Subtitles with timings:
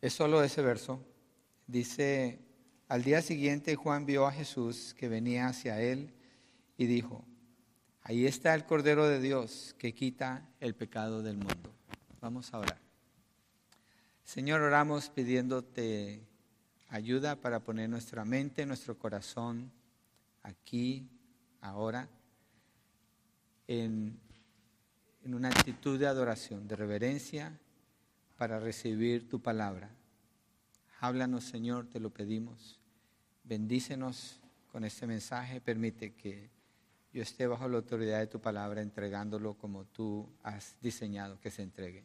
[0.00, 1.04] es solo ese verso.
[1.66, 2.40] Dice,
[2.88, 6.14] al día siguiente Juan vio a Jesús que venía hacia él
[6.76, 7.24] y dijo,
[8.02, 11.74] ahí está el Cordero de Dios que quita el pecado del mundo.
[12.20, 12.80] Vamos a orar.
[14.24, 16.22] Señor, oramos pidiéndote
[16.88, 19.70] ayuda para poner nuestra mente, nuestro corazón
[20.42, 21.08] aquí,
[21.60, 22.08] ahora,
[23.66, 24.18] en,
[25.22, 27.58] en una actitud de adoración, de reverencia,
[28.38, 29.90] para recibir tu palabra.
[31.00, 32.80] Háblanos, Señor, te lo pedimos.
[33.42, 34.40] Bendícenos
[34.70, 35.60] con este mensaje.
[35.60, 36.48] Permite que
[37.12, 41.62] yo esté bajo la autoridad de tu palabra, entregándolo como tú has diseñado que se
[41.62, 42.04] entregue.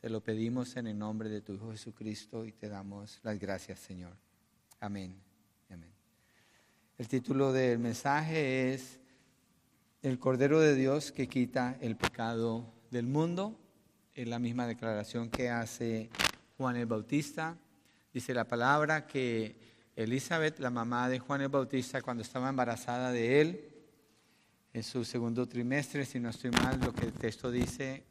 [0.00, 3.78] Te lo pedimos en el nombre de tu Hijo Jesucristo y te damos las gracias,
[3.78, 4.16] Señor.
[4.80, 5.16] Amén.
[5.70, 5.92] Amén.
[6.98, 8.98] El título del mensaje es
[10.02, 13.63] El Cordero de Dios que quita el pecado del mundo.
[14.14, 16.08] Es la misma declaración que hace
[16.56, 17.56] Juan el Bautista.
[18.12, 19.56] Dice la palabra que
[19.96, 23.68] Elizabeth, la mamá de Juan el Bautista, cuando estaba embarazada de él,
[24.72, 28.04] en su segundo trimestre, si no estoy mal, lo que el texto dice,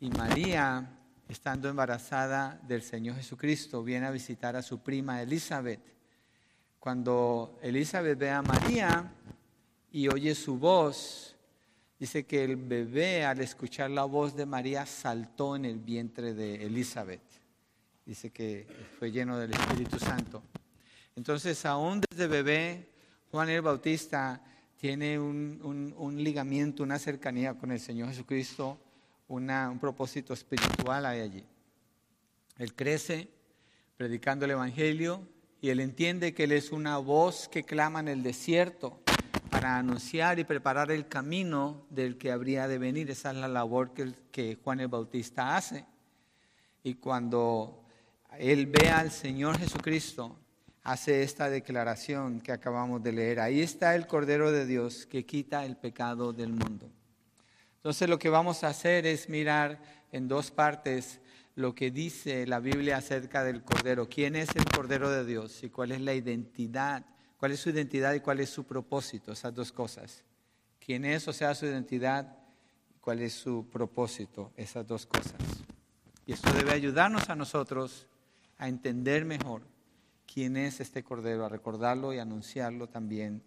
[0.00, 0.98] y María,
[1.30, 5.80] estando embarazada del Señor Jesucristo, viene a visitar a su prima Elizabeth.
[6.78, 9.14] Cuando Elizabeth ve a María
[9.92, 11.37] y oye su voz,
[11.98, 16.66] dice que el bebé al escuchar la voz de María saltó en el vientre de
[16.66, 17.38] Elizabeth
[18.08, 18.66] dice que
[18.98, 20.42] fue lleno del Espíritu Santo.
[21.14, 22.88] Entonces, aún desde bebé,
[23.30, 24.42] Juan el Bautista
[24.78, 28.80] tiene un, ligamiento, una cercanía con el Señor Jesucristo,
[29.28, 31.44] un propósito espiritual hay allí.
[32.56, 33.28] Él crece
[33.98, 35.28] predicando el Evangelio
[35.60, 39.02] y él entiende que él es una voz que clama en el desierto
[39.50, 43.10] para anunciar y preparar el camino del que habría de venir.
[43.10, 45.84] Esa es la labor que, Juan el Bautista hace.
[46.82, 47.82] Y cuando
[48.38, 50.36] él ve al Señor Jesucristo,
[50.82, 53.40] hace esta declaración que acabamos de leer.
[53.40, 56.90] Ahí está el Cordero de Dios que quita el pecado del mundo.
[57.76, 59.80] Entonces lo que vamos a hacer es mirar
[60.12, 61.20] en dos partes
[61.54, 64.08] lo que dice la Biblia acerca del Cordero.
[64.08, 67.04] ¿Quién es el Cordero de Dios y cuál es la identidad?
[67.38, 69.30] ¿Cuál es su identidad y cuál es su propósito?
[69.32, 70.24] Esas dos cosas.
[70.84, 72.36] ¿Quién es, o sea, su identidad?
[73.00, 74.52] ¿Cuál es su propósito?
[74.56, 75.40] Esas dos cosas.
[76.26, 78.08] Y esto debe ayudarnos a nosotros
[78.58, 79.62] a entender mejor
[80.32, 83.42] quién es este Cordero, a recordarlo y anunciarlo también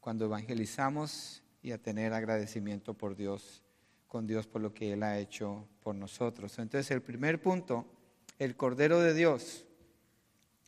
[0.00, 3.64] cuando evangelizamos y a tener agradecimiento por Dios,
[4.06, 6.58] con Dios por lo que Él ha hecho por nosotros.
[6.60, 7.86] Entonces el primer punto,
[8.38, 9.64] el Cordero de Dios.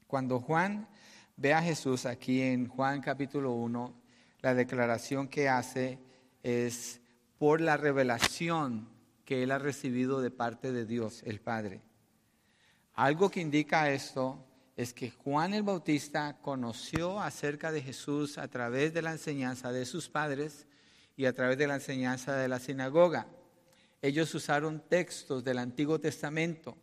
[0.08, 0.88] Cuando Juan
[1.36, 3.94] ve a Jesús aquí en Juan capítulo 1,
[4.40, 5.98] la declaración que hace
[6.42, 7.00] es
[7.38, 8.88] por la revelación
[9.24, 11.82] que él ha recibido de parte de Dios, el Padre.
[12.94, 14.44] Algo que indica esto
[14.76, 19.86] es que Juan el Bautista conoció acerca de Jesús a través de la enseñanza de
[19.86, 20.66] sus padres
[21.16, 23.26] y a través de la enseñanza de la sinagoga.
[24.02, 26.76] Ellos usaron textos del Antiguo Testamento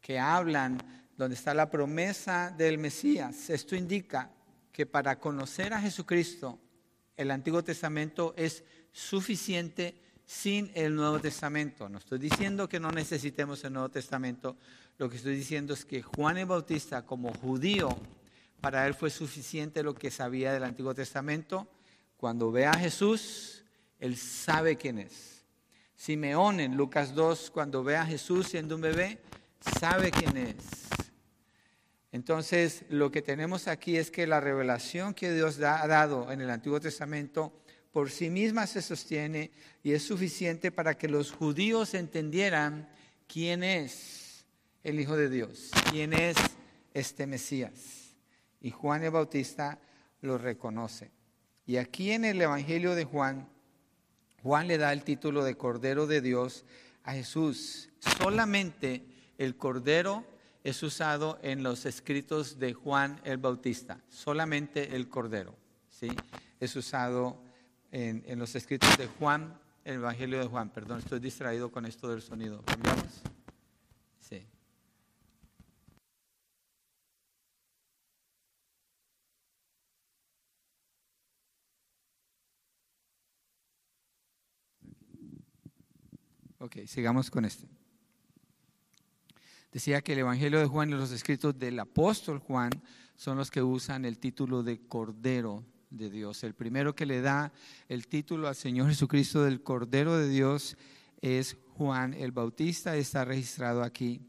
[0.00, 0.78] que hablan
[1.18, 3.50] donde está la promesa del Mesías.
[3.50, 4.30] Esto indica
[4.72, 6.60] que para conocer a Jesucristo,
[7.16, 8.62] el Antiguo Testamento es
[8.92, 11.88] suficiente sin el Nuevo Testamento.
[11.88, 14.56] No estoy diciendo que no necesitemos el Nuevo Testamento,
[14.96, 17.88] lo que estoy diciendo es que Juan el Bautista, como judío,
[18.60, 21.66] para él fue suficiente lo que sabía del Antiguo Testamento.
[22.16, 23.64] Cuando ve a Jesús,
[23.98, 25.44] él sabe quién es.
[25.96, 29.20] Simeón en Lucas 2, cuando ve a Jesús siendo un bebé,
[29.80, 30.87] sabe quién es.
[32.18, 36.50] Entonces, lo que tenemos aquí es que la revelación que Dios ha dado en el
[36.50, 37.52] Antiguo Testamento
[37.92, 39.52] por sí misma se sostiene
[39.84, 42.88] y es suficiente para que los judíos entendieran
[43.28, 44.44] quién es
[44.82, 45.70] el Hijo de Dios?
[45.92, 46.36] ¿Quién es
[46.92, 48.16] este Mesías?
[48.60, 49.78] Y Juan el Bautista
[50.20, 51.12] lo reconoce.
[51.66, 53.48] Y aquí en el Evangelio de Juan,
[54.42, 56.64] Juan le da el título de Cordero de Dios
[57.04, 57.90] a Jesús.
[58.00, 59.04] Solamente
[59.38, 60.26] el Cordero
[60.64, 64.00] es usado en los escritos de Juan el Bautista.
[64.08, 65.54] Solamente el Cordero.
[65.90, 66.08] ¿sí?
[66.60, 67.42] Es usado
[67.90, 70.70] en, en los escritos de Juan, el Evangelio de Juan.
[70.70, 72.62] Perdón, estoy distraído con esto del sonido.
[72.62, 73.22] ¿Cambiamos?
[74.20, 74.46] Sí.
[86.60, 87.77] Ok, sigamos con este.
[89.78, 92.72] Decía que el Evangelio de Juan y los escritos del apóstol Juan
[93.14, 96.42] son los que usan el título de Cordero de Dios.
[96.42, 97.52] El primero que le da
[97.88, 100.76] el título al Señor Jesucristo del Cordero de Dios
[101.20, 102.96] es Juan el Bautista.
[102.96, 104.20] Está registrado aquí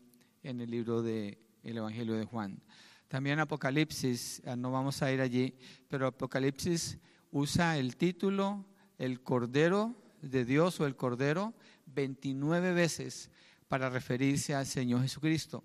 [0.43, 2.61] en el libro de el Evangelio de Juan.
[3.07, 5.55] También Apocalipsis, ah, no vamos a ir allí,
[5.87, 6.99] pero Apocalipsis
[7.31, 8.67] usa el título
[8.99, 11.55] el Cordero de Dios o el Cordero
[11.87, 13.31] 29 veces
[13.69, 15.63] para referirse al Señor Jesucristo.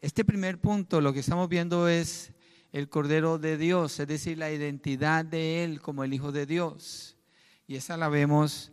[0.00, 2.32] Este primer punto, lo que estamos viendo es
[2.70, 7.16] el Cordero de Dios, es decir, la identidad de Él como el Hijo de Dios.
[7.66, 8.72] Y esa la vemos,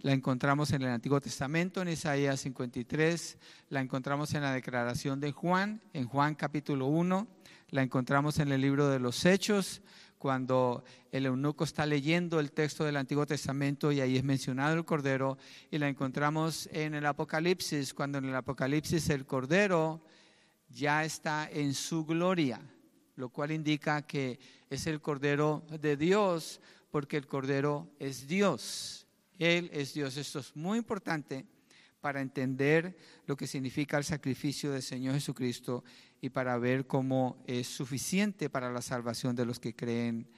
[0.00, 3.38] la encontramos en el Antiguo Testamento, en Isaías 53,
[3.70, 7.26] la encontramos en la declaración de Juan, en Juan capítulo 1,
[7.70, 9.80] la encontramos en el libro de los Hechos,
[10.20, 14.84] cuando el eunuco está leyendo el texto del Antiguo Testamento y ahí es mencionado el
[14.84, 15.38] Cordero,
[15.70, 20.04] y la encontramos en el Apocalipsis, cuando en el Apocalipsis el Cordero
[20.68, 22.60] ya está en su gloria,
[23.16, 24.38] lo cual indica que
[24.68, 29.06] es el Cordero de Dios, porque el Cordero es Dios.
[29.38, 30.18] Él es Dios.
[30.18, 31.46] Esto es muy importante
[32.02, 32.94] para entender
[33.24, 35.82] lo que significa el sacrificio del Señor Jesucristo
[36.20, 40.28] y para ver cómo es suficiente para la salvación de los que creen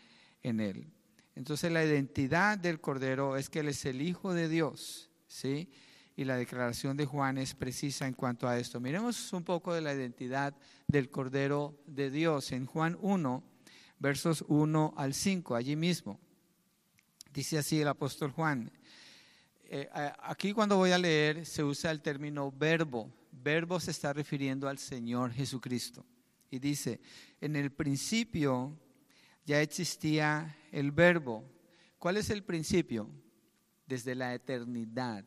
[0.42, 0.92] en Él.
[1.34, 5.70] Entonces la identidad del Cordero es que Él es el Hijo de Dios, ¿sí?
[6.14, 8.80] Y la declaración de Juan es precisa en cuanto a esto.
[8.80, 10.54] Miremos un poco de la identidad
[10.86, 13.42] del Cordero de Dios en Juan 1,
[13.98, 16.20] versos 1 al 5, allí mismo.
[17.32, 18.70] Dice así el apóstol Juan,
[19.64, 19.88] eh,
[20.22, 23.10] aquí cuando voy a leer se usa el término verbo.
[23.32, 26.04] Verbo se está refiriendo al Señor Jesucristo.
[26.50, 27.00] Y dice,
[27.40, 28.78] en el principio
[29.44, 31.42] ya existía el verbo.
[31.98, 33.08] ¿Cuál es el principio?
[33.86, 35.24] Desde la eternidad.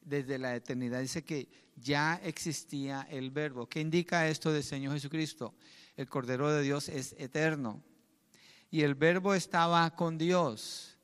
[0.00, 1.02] Desde la eternidad.
[1.02, 3.68] Dice que ya existía el verbo.
[3.68, 5.54] ¿Qué indica esto del Señor Jesucristo?
[5.94, 7.82] El Cordero de Dios es eterno.
[8.70, 10.96] Y el verbo estaba con Dios.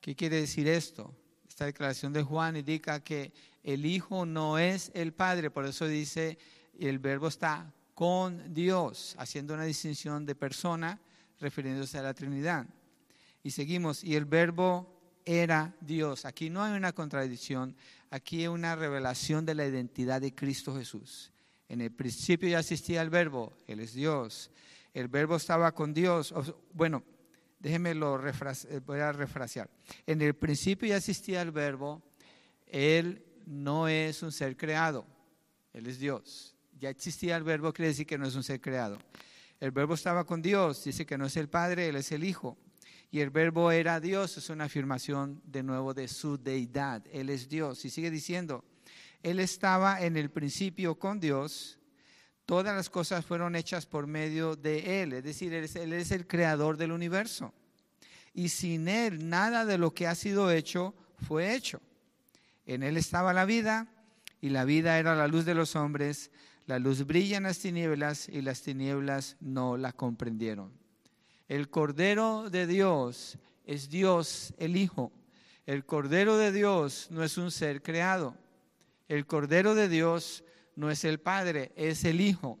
[0.00, 1.14] ¿Qué quiere decir esto?
[1.48, 3.32] Esta declaración de Juan indica que
[3.66, 6.38] el Hijo no es el Padre, por eso dice,
[6.78, 11.00] el verbo está con Dios, haciendo una distinción de persona,
[11.40, 12.64] refiriéndose a la Trinidad.
[13.42, 16.24] Y seguimos, y el verbo era Dios.
[16.24, 17.76] Aquí no hay una contradicción,
[18.10, 21.32] aquí hay una revelación de la identidad de Cristo Jesús.
[21.68, 24.50] En el principio ya existía el verbo, Él es Dios.
[24.94, 26.32] El verbo estaba con Dios.
[26.72, 27.02] Bueno,
[27.58, 29.68] Déjeme lo eh, voy a refrasear.
[30.06, 32.00] En el principio ya existía el verbo,
[32.66, 35.06] Él no es un ser creado,
[35.72, 36.54] Él es Dios.
[36.78, 38.98] Ya existía el verbo, quiere decir que no es un ser creado.
[39.58, 42.58] El verbo estaba con Dios, dice que no es el Padre, Él es el Hijo.
[43.10, 47.48] Y el verbo era Dios, es una afirmación de nuevo de su deidad, Él es
[47.48, 47.82] Dios.
[47.86, 48.64] Y sigue diciendo,
[49.22, 51.78] Él estaba en el principio con Dios
[52.46, 56.76] todas las cosas fueron hechas por medio de Él, es decir, Él es, el creador
[56.76, 57.52] del universo.
[58.32, 60.94] Y sin Él nada de lo que ha sido hecho
[61.26, 61.80] fue hecho.
[62.66, 63.86] En Él estaba la vida
[64.40, 66.30] y la vida era la luz de los hombres.
[66.66, 70.72] La luz brilla en las tinieblas y las tinieblas no la comprendieron.
[71.48, 75.12] El Cordero de Dios es Dios el Hijo.
[75.64, 78.36] El Cordero de Dios no es un ser creado.
[79.08, 80.42] El Cordero de Dios
[80.74, 82.58] no es el Padre, es el Hijo,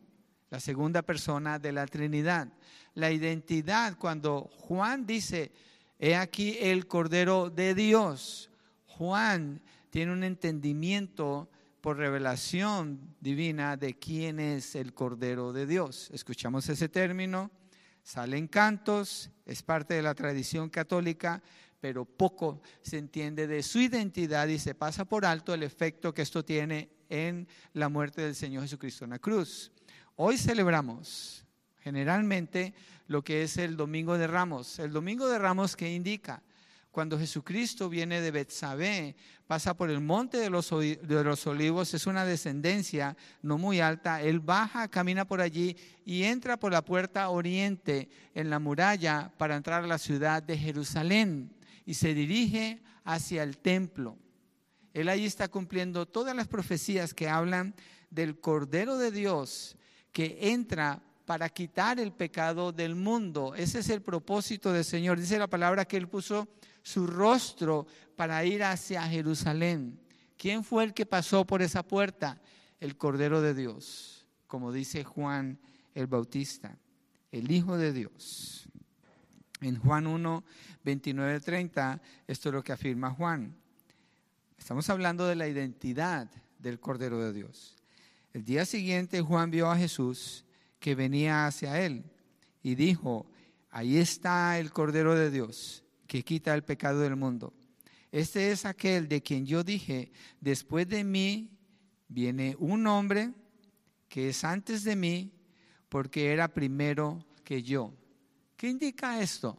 [0.50, 2.48] la segunda persona de la Trinidad.
[2.94, 5.50] La identidad, cuando Juan dice,
[5.98, 8.50] he aquí el Cordero de Dios,
[8.96, 9.60] Juan
[9.90, 11.50] tiene un entendimiento
[11.82, 16.08] por revelación divina de quién es el Cordero de Dios.
[16.14, 17.50] Escuchamos ese término,
[18.02, 21.42] salen cantos, es parte de la tradición católica,
[21.78, 26.22] pero poco se entiende de su identidad y se pasa por alto el efecto que
[26.22, 29.72] esto tiene en la muerte del Señor Jesucristo en la cruz.
[30.16, 31.44] Hoy celebramos
[31.80, 32.72] generalmente
[33.08, 34.78] lo que es el Domingo de Ramos.
[34.78, 36.42] El Domingo de Ramos que indica
[36.96, 42.06] cuando Jesucristo viene de Betsabé, pasa por el monte de los, de los, olivos, es
[42.06, 45.76] una descendencia no muy alta, él baja, camina por allí
[46.06, 50.56] y entra por la puerta oriente en la muralla para entrar a la ciudad de
[50.56, 54.16] Jerusalén y se dirige hacia el templo.
[54.94, 57.74] Él ahí está cumpliendo todas las profecías que hablan
[58.08, 59.76] del Cordero de Dios
[60.12, 63.54] que entra para quitar el pecado del mundo.
[63.54, 65.20] Ese es el propósito del Señor.
[65.20, 66.48] Dice la palabra que Él puso
[66.86, 69.98] su rostro para ir hacia Jerusalén.
[70.38, 72.40] ¿Quién fue el que pasó por esa puerta?
[72.78, 75.58] El Cordero de Dios, como dice Juan
[75.94, 76.78] el Bautista,
[77.32, 78.68] el Hijo de Dios.
[79.60, 80.44] En Juan 1,
[80.84, 83.56] 29, 30, esto es lo que afirma Juan.
[84.56, 87.74] Estamos hablando de la identidad del Cordero de Dios.
[88.32, 90.44] El día siguiente Juan vio a Jesús
[90.78, 92.04] que venía hacia él
[92.62, 93.26] y dijo,
[93.70, 97.52] ahí está el Cordero de Dios que quita el pecado del mundo.
[98.12, 100.10] Este es aquel de quien yo dije,
[100.40, 101.50] después de mí
[102.08, 103.32] viene un hombre
[104.08, 105.32] que es antes de mí,
[105.88, 107.92] porque era primero que yo.
[108.56, 109.58] ¿Qué indica esto?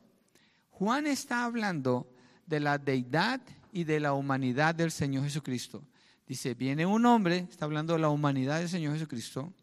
[0.72, 2.12] Juan está hablando
[2.46, 5.84] de la deidad y de la humanidad del Señor Jesucristo.
[6.28, 9.54] Dice, viene un hombre, está hablando de la humanidad del Señor Jesucristo,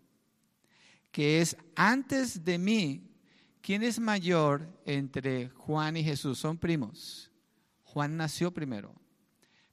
[1.11, 3.13] que es antes de mí.
[3.64, 6.38] ¿Quién es mayor entre Juan y Jesús?
[6.38, 7.30] Son primos.
[7.83, 8.94] Juan nació primero.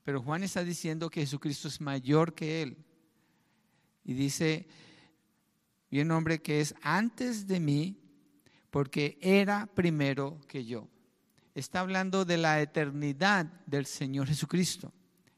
[0.06, 2.78] Pero Juan está diciendo que Jesucristo es mayor que él.
[4.06, 4.66] Y dice,
[5.90, 8.00] viene un hombre que es antes de mí,
[8.70, 10.88] porque era primero que yo.
[11.54, 14.94] Está hablando de la eternidad del Señor Jesucristo.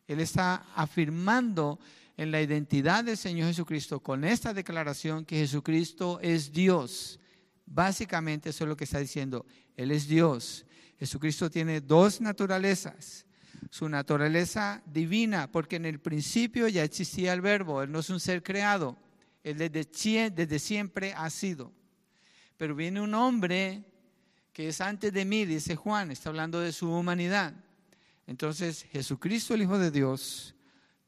[0.06, 1.80] Él está afirmando
[2.18, 7.20] en la identidad del Señor Jesucristo con esta declaración que Jesucristo es Dios.
[7.66, 9.46] Básicamente eso es lo que está diciendo.
[9.76, 10.66] Él es Dios.
[11.00, 13.26] Jesucristo tiene dos naturalezas.
[13.70, 17.82] Su naturaleza divina, porque en el principio ya existía el verbo.
[17.82, 18.98] Él no es un ser creado.
[19.44, 21.72] Él desde, siempre ha sido.
[22.58, 23.84] Pero viene un hombre
[24.52, 27.54] que es antes de mí, dice Juan, está hablando de su humanidad.
[28.28, 30.54] Entonces Jesucristo, el Hijo de Dios,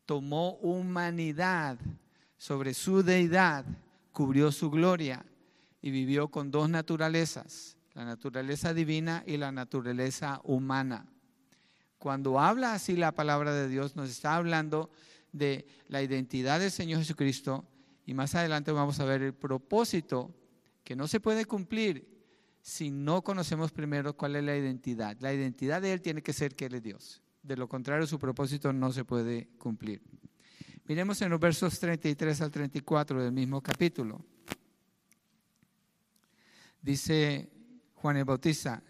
[0.05, 1.77] tomó humanidad
[2.37, 3.65] sobre su deidad,
[4.11, 5.23] cubrió su gloria
[5.85, 11.05] y vivió con dos naturalezas, la naturaleza divina y la naturaleza humana.
[11.99, 14.89] Cuando habla así la palabra de Dios, nos está hablando
[15.31, 17.65] de la identidad del Señor Jesucristo
[18.03, 20.33] y más adelante vamos a ver el propósito
[20.83, 22.25] que no se puede cumplir
[22.61, 25.15] si no conocemos primero cuál es la identidad.
[25.19, 27.21] La identidad de Él tiene que ser que Él es Dios.
[27.43, 30.01] De lo contrario, su propósito no se puede cumplir.
[30.87, 34.25] Miremos en los versos 33 al 34 del mismo capítulo.
[36.85, 37.49] Dice
[37.95, 38.83] Juan el Bautista,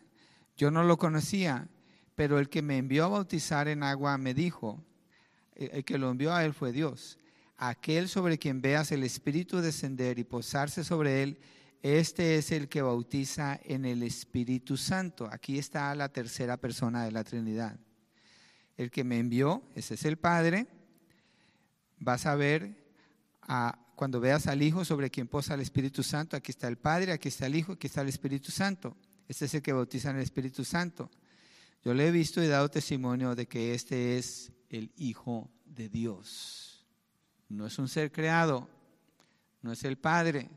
[0.57, 1.69] yo no lo conocía,
[2.13, 4.83] pero el que me envió a bautizar en agua me dijo,
[5.55, 7.17] el que lo envió a él fue Dios,
[7.55, 11.39] aquel sobre quien veas el Espíritu descender y posarse sobre él,
[11.83, 15.29] este es el que bautiza en el Espíritu Santo.
[15.31, 17.79] Aquí está la tercera persona de la Trinidad.
[18.75, 20.67] El que me envió, ese es el Padre.
[21.99, 22.75] Vas a ver
[23.95, 26.35] cuando veas al Hijo sobre quien posa el Espíritu Santo.
[26.35, 28.95] Aquí está el Padre, aquí está el Hijo, aquí está el Espíritu Santo.
[29.27, 31.09] Este es el que bautiza en el Espíritu Santo.
[31.83, 36.85] Yo le he visto y dado testimonio de que este es el Hijo de Dios.
[37.49, 38.67] No es un ser creado,
[39.61, 40.49] no es el Padre,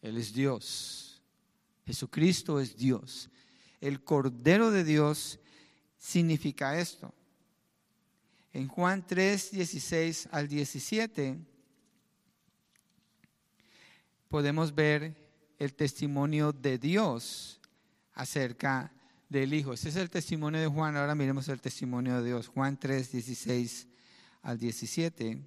[0.00, 1.22] él es Dios.
[1.86, 3.30] Jesucristo es Dios.
[3.80, 5.38] El Cordero de Dios
[5.96, 7.12] significa esto.
[8.52, 11.38] En Juan 3, 16 al 17
[14.28, 15.16] podemos ver
[15.58, 17.60] el testimonio de Dios
[18.14, 18.92] acerca
[19.28, 19.72] del Hijo.
[19.72, 20.96] Ese es el testimonio de Juan.
[20.96, 22.48] Ahora miremos el testimonio de Dios.
[22.48, 23.88] Juan 3, 16
[24.42, 25.42] al 17.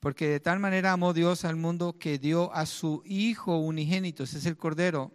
[0.00, 4.38] Porque de tal manera amó Dios al mundo que dio a su Hijo unigénito, ese
[4.38, 5.12] es el Cordero,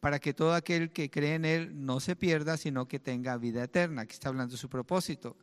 [0.00, 3.64] para que todo aquel que cree en Él no se pierda, sino que tenga vida
[3.64, 4.02] eterna.
[4.02, 5.36] Aquí está hablando de su propósito.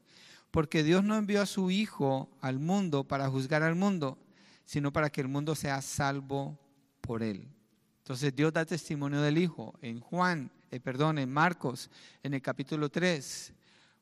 [0.53, 4.19] Porque Dios no envió a su Hijo al mundo para juzgar al mundo,
[4.65, 6.59] sino para que el mundo sea salvo
[7.01, 7.49] por Él.
[7.97, 11.89] Entonces Dios da testimonio del Hijo en Juan, eh, perdón, en Marcos,
[12.21, 13.51] en el capítulo 3.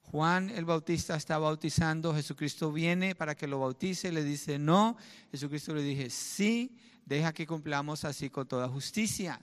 [0.01, 4.97] Juan el Bautista está bautizando, Jesucristo viene para que lo bautice, le dice no,
[5.31, 9.39] Jesucristo le dice sí, deja que cumplamos así con toda justicia.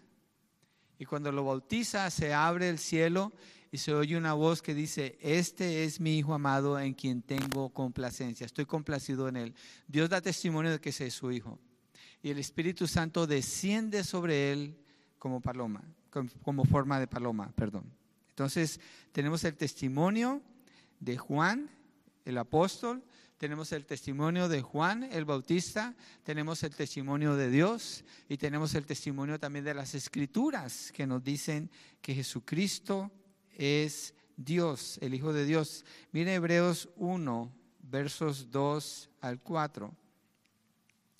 [0.98, 3.32] Y cuando lo bautiza se abre el cielo
[3.70, 7.70] y se oye una voz que dice, este es mi Hijo amado en quien tengo
[7.70, 9.54] complacencia, estoy complacido en él.
[9.86, 11.58] Dios da testimonio de que ese es su Hijo.
[12.22, 14.78] Y el Espíritu Santo desciende sobre él
[15.18, 15.84] como paloma,
[16.42, 17.84] como forma de paloma, perdón.
[18.30, 18.80] Entonces
[19.12, 20.42] tenemos el testimonio
[21.00, 21.70] de Juan,
[22.24, 23.04] el apóstol,
[23.38, 25.94] tenemos el testimonio de Juan el Bautista,
[26.24, 31.22] tenemos el testimonio de Dios y tenemos el testimonio también de las escrituras que nos
[31.22, 31.70] dicen
[32.02, 33.12] que Jesucristo
[33.58, 35.84] es Dios, el Hijo de Dios.
[36.12, 39.94] Mire Hebreos 1, versos 2 al 4.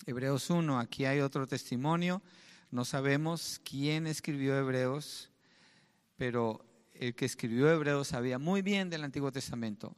[0.07, 2.23] Hebreos 1, aquí hay otro testimonio.
[2.71, 5.29] No sabemos quién escribió Hebreos,
[6.15, 9.95] pero el que escribió Hebreos sabía muy bien del Antiguo Testamento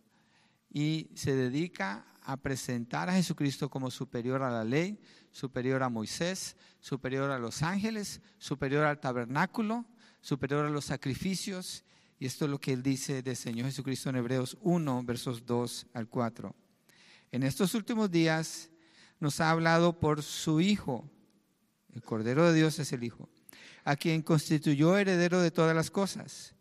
[0.69, 4.99] y se dedica a presentar a Jesucristo como superior a la ley,
[5.31, 9.85] superior a Moisés, superior a los ángeles, superior al tabernáculo,
[10.21, 11.83] superior a los sacrificios.
[12.21, 15.87] Y esto es lo que él dice del Señor Jesucristo en Hebreos 1, versos 2
[15.95, 16.55] al 4.
[17.31, 18.69] En estos últimos días
[19.19, 21.09] nos ha hablado por su Hijo.
[21.91, 23.27] El Cordero de Dios es el Hijo,
[23.83, 26.53] a quien constituyó heredero de todas las cosas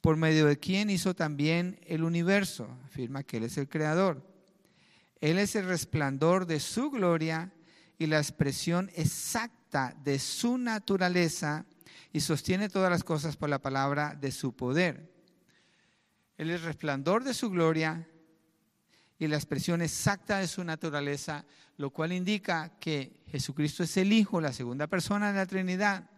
[0.00, 4.26] por medio de quien hizo también el universo, afirma que Él es el creador.
[5.20, 7.52] Él es el resplandor de su gloria
[7.98, 11.66] y la expresión exacta de su naturaleza
[12.12, 15.12] y sostiene todas las cosas por la palabra de su poder.
[16.36, 18.08] Él es resplandor de su gloria
[19.18, 21.46] y la expresión exacta de su naturaleza,
[21.78, 26.10] lo cual indica que Jesucristo es el Hijo, la segunda persona de la Trinidad.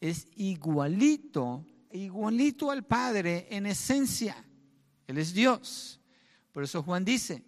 [0.00, 4.42] Es igualito, igualito al Padre en esencia.
[5.06, 6.00] Él es Dios.
[6.52, 7.44] Por eso Juan dice,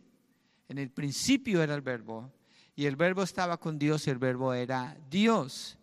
[0.68, 2.32] en el principio era el verbo,
[2.76, 5.78] y el verbo estaba con Dios y el verbo era Dios.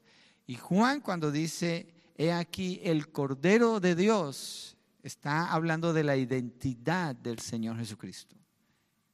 [0.45, 7.15] Y Juan cuando dice, he aquí el Cordero de Dios, está hablando de la identidad
[7.15, 8.35] del Señor Jesucristo.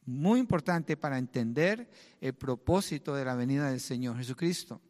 [0.06, 4.82] Muy importante para entender el propósito de la venida del Señor Jesucristo.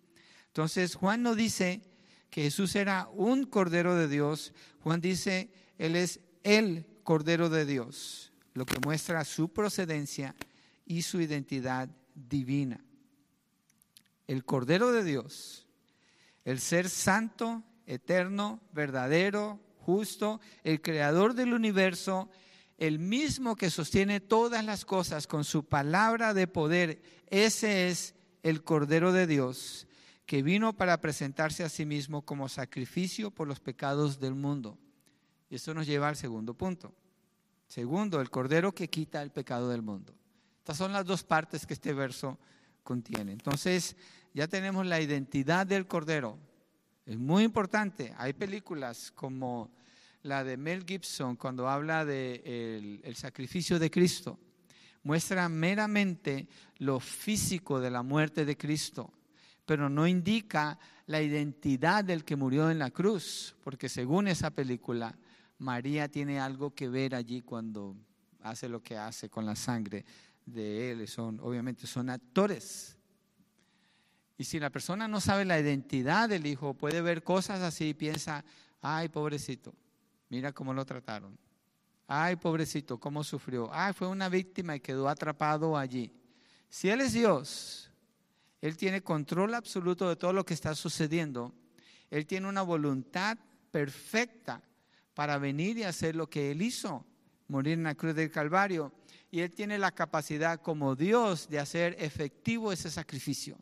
[0.48, 1.82] Entonces, Juan no dice
[2.30, 8.32] que Jesús era un Cordero de Dios, Juan dice, Él es el Cordero de Dios,
[8.54, 10.36] lo que muestra su procedencia
[10.86, 12.84] y su identidad divina.
[14.28, 15.68] El Cordero de Dios,
[16.46, 22.30] el ser santo, eterno, verdadero, justo, el creador del universo,
[22.78, 28.64] el mismo que sostiene todas las cosas con su palabra de poder, ese es el
[28.64, 29.88] Cordero de Dios,
[30.26, 34.78] que vino para presentarse a sí mismo como sacrificio por los pecados del mundo.
[35.50, 36.96] Y esto nos lleva al segundo punto.
[37.68, 40.14] Segundo, el Cordero que quita el pecado del mundo.
[40.60, 42.40] Estas son las dos partes que este verso
[42.84, 43.32] contiene.
[43.32, 43.96] Entonces,
[44.34, 46.38] ya tenemos la identidad del Cordero.
[47.06, 48.14] Es muy importante.
[48.18, 49.70] Hay películas como
[50.24, 54.40] la de Mel Gibson, cuando habla del el sacrificio de Cristo,
[55.04, 59.12] muestra meramente lo físico de la muerte de Cristo,
[59.66, 65.14] pero no indica la identidad del que murió en la cruz, porque según esa película,
[65.60, 67.98] María tiene algo que ver allí cuando
[68.44, 70.06] hace lo que hace con la sangre
[70.46, 71.08] de él.
[71.10, 72.98] Son, obviamente, son actores.
[74.38, 77.94] Y si la persona no sabe la identidad del hijo, puede ver cosas así y
[77.94, 78.44] piensa,
[78.82, 79.74] ay, pobrecito,
[80.30, 81.38] mira cómo lo trataron.
[82.08, 83.70] Ay, pobrecito, cómo sufrió.
[83.72, 86.12] Ay, fue una víctima y quedó atrapado allí.
[86.70, 87.92] Si Él es Dios,
[88.62, 91.54] Él tiene control absoluto de todo lo que está sucediendo.
[92.10, 93.38] Él tiene una voluntad
[93.72, 94.62] perfecta
[95.14, 97.06] para venir y hacer lo que Él hizo,
[97.48, 98.92] morir en la cruz del Calvario.
[99.32, 103.58] Y Él tiene la capacidad como Dios de hacer efectivo ese sacrificio.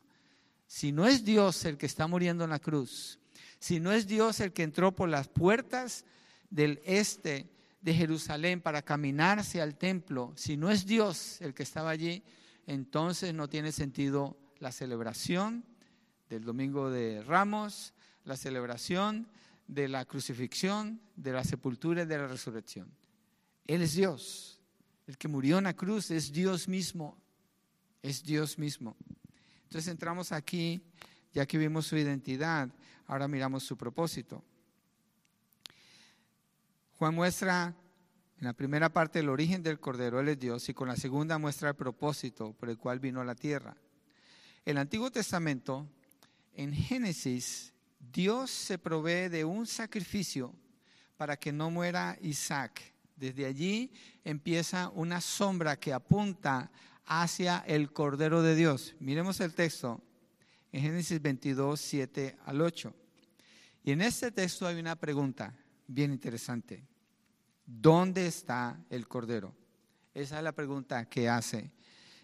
[0.71, 3.19] Si no es Dios el que está muriendo en la cruz,
[3.59, 6.05] si no es Dios el que entró por las puertas
[6.49, 7.49] del este
[7.81, 12.23] de Jerusalén para caminar hacia el templo, si no es Dios el que estaba allí,
[12.67, 15.65] entonces no tiene sentido la celebración
[16.29, 19.27] del Domingo de Ramos, la celebración
[19.67, 22.89] de la crucifixión, de la sepultura y de la resurrección.
[23.67, 24.61] Él es Dios.
[25.05, 27.17] El que murió en la cruz es Dios mismo.
[28.01, 28.95] Es Dios mismo.
[29.71, 30.81] Entonces entramos aquí,
[31.31, 32.67] ya que vimos su identidad,
[33.07, 34.43] ahora miramos su propósito.
[36.97, 37.73] Juan muestra
[38.37, 41.37] en la primera parte el origen del Cordero, Él es Dios, y con la segunda
[41.37, 43.77] muestra el propósito por el cual vino a la tierra.
[44.65, 45.87] El Antiguo Testamento,
[46.53, 50.53] en Génesis, Dios se provee de un sacrificio
[51.15, 52.93] para que no muera Isaac.
[53.15, 53.93] Desde allí
[54.25, 56.69] empieza una sombra que apunta
[57.05, 58.95] hacia el Cordero de Dios.
[58.99, 60.01] Miremos el texto
[60.71, 62.93] en Génesis 22, 7 al 8.
[63.83, 65.53] Y en este texto hay una pregunta
[65.87, 66.85] bien interesante.
[67.65, 69.55] ¿Dónde está el Cordero?
[70.13, 71.71] Esa es la pregunta que hace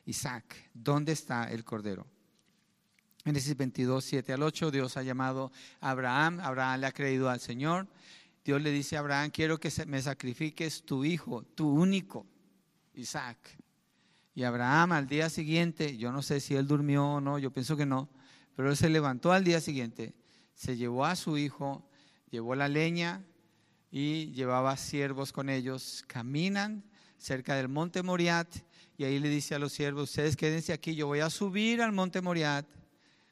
[0.06, 0.70] Isaac.
[0.74, 2.06] ¿Dónde está el Cordero?
[3.24, 7.42] Génesis 22, 7 al 8, Dios ha llamado a Abraham, Abraham le ha creído al
[7.42, 7.88] Señor.
[8.46, 12.26] Dios le dice a Abraham, quiero que me sacrifiques tu hijo, tu único,
[12.94, 13.38] Isaac.
[14.38, 17.76] Y Abraham al día siguiente, yo no sé si él durmió o no, yo pienso
[17.76, 18.08] que no,
[18.56, 20.14] pero él se levantó al día siguiente,
[20.54, 21.90] se llevó a su hijo,
[22.30, 23.26] llevó la leña,
[23.90, 26.84] y llevaba siervos con ellos, caminan
[27.18, 28.48] cerca del monte Moriat
[28.96, 31.92] y ahí le dice a los siervos, ustedes quédense aquí, yo voy a subir al
[31.92, 32.68] monte Moriat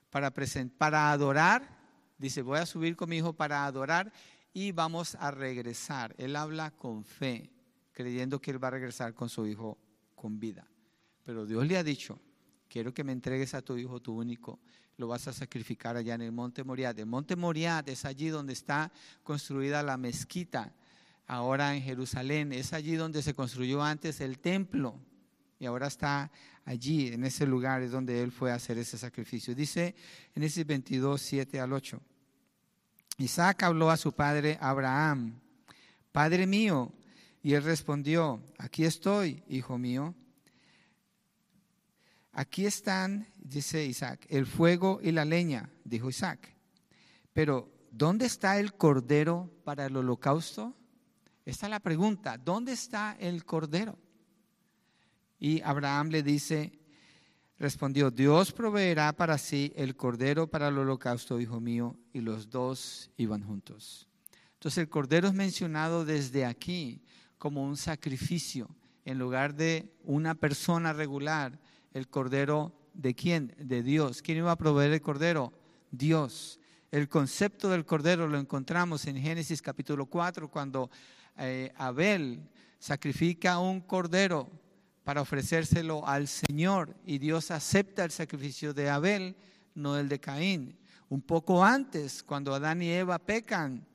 [0.10, 0.34] para,
[0.76, 1.70] para adorar,
[2.18, 4.12] dice, voy a subir con mi hijo para adorar
[4.54, 6.15] y vamos a regresar.
[6.18, 7.52] Él habla con fe,
[7.91, 9.78] creyendo que él va a regresar con su hijo
[10.15, 10.68] con vida.
[11.26, 12.20] Pero Dios le ha dicho,
[12.70, 14.60] quiero que me entregues a tu hijo, tu único,
[14.98, 16.98] lo vas a sacrificar allá en el monte Moriat.
[17.00, 18.92] El monte Moriat es allí donde está
[19.24, 20.74] construida la mezquita,
[21.28, 22.54] ahora en Jerusalén.
[22.54, 25.00] Es allí donde se construyó antes el templo
[25.60, 26.32] y ahora está
[26.66, 29.56] allí, en ese lugar es donde él fue a hacer ese sacrificio.
[29.56, 29.96] Dice
[30.34, 32.02] en ese 22, 7 al 8.
[33.18, 35.40] Isaac habló a su padre Abraham,
[36.12, 36.94] Padre mío,
[37.42, 40.16] y él respondió, aquí estoy, hijo mío.
[42.36, 46.54] Aquí están, dice Isaac, el fuego y la leña, dijo Isaac.
[47.34, 50.76] Pero, ¿dónde está el cordero para el holocausto?
[51.45, 53.98] Esta es la pregunta, ¿dónde está el cordero?
[55.39, 56.80] Y Abraham le dice,
[57.58, 63.12] respondió, Dios proveerá para sí el cordero para el holocausto, hijo mío, y los dos
[63.17, 64.10] iban juntos.
[64.54, 67.02] Entonces el cordero es mencionado desde aquí
[67.38, 71.60] como un sacrificio en lugar de una persona regular,
[71.95, 73.55] el cordero de quién?
[73.58, 74.21] De Dios.
[74.21, 75.53] ¿Quién iba a proveer el cordero?
[75.91, 76.60] Dios.
[76.91, 80.91] El concepto del cordero lo encontramos en Génesis capítulo 4 cuando
[81.38, 84.49] eh, Abel sacrifica un cordero
[85.05, 89.38] para ofrecérselo al Señor y Dios acepta el sacrificio de Abel,
[89.73, 90.77] no el de Caín.
[91.08, 93.88] Un poco antes, cuando Adán y Eva pecan,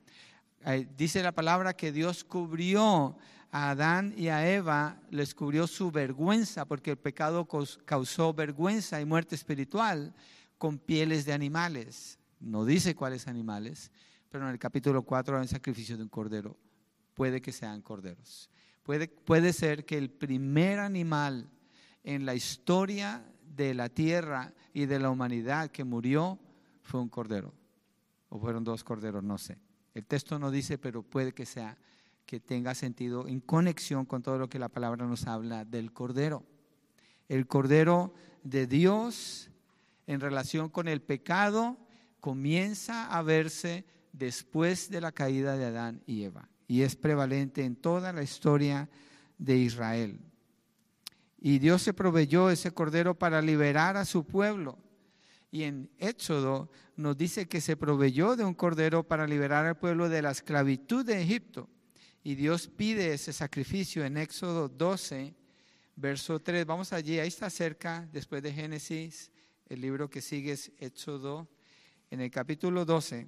[0.65, 3.15] eh, dice la palabra que Dios cubrió
[3.51, 7.47] a Adán y a Eva les cubrió su vergüenza, porque el pecado
[7.85, 10.15] causó vergüenza y muerte espiritual
[10.57, 12.17] con pieles de animales.
[12.39, 13.91] No dice cuáles animales,
[14.29, 16.57] pero en el capítulo 4 hay un sacrificio de un cordero.
[17.13, 18.49] Puede que sean corderos.
[18.83, 21.49] Puede, puede ser que el primer animal
[22.03, 26.39] en la historia de la tierra y de la humanidad que murió
[26.81, 27.53] fue un cordero.
[28.29, 29.59] O fueron dos corderos, no sé.
[29.93, 31.77] El texto no dice, pero puede que sea
[32.31, 36.45] que tenga sentido en conexión con todo lo que la palabra nos habla del Cordero.
[37.27, 39.51] El Cordero de Dios
[40.07, 41.77] en relación con el pecado
[42.21, 47.75] comienza a verse después de la caída de Adán y Eva y es prevalente en
[47.75, 48.89] toda la historia
[49.37, 50.17] de Israel.
[51.37, 54.77] Y Dios se proveyó ese cordero para liberar a su pueblo.
[55.51, 60.07] Y en Éxodo nos dice que se proveyó de un cordero para liberar al pueblo
[60.07, 61.67] de la esclavitud de Egipto.
[62.23, 65.33] Y Dios pide ese sacrificio en Éxodo 12,
[65.95, 66.67] verso 3.
[66.67, 69.31] Vamos allí, ahí está cerca, después de Génesis,
[69.67, 71.49] el libro que sigue es Éxodo.
[72.11, 73.25] En el capítulo 12,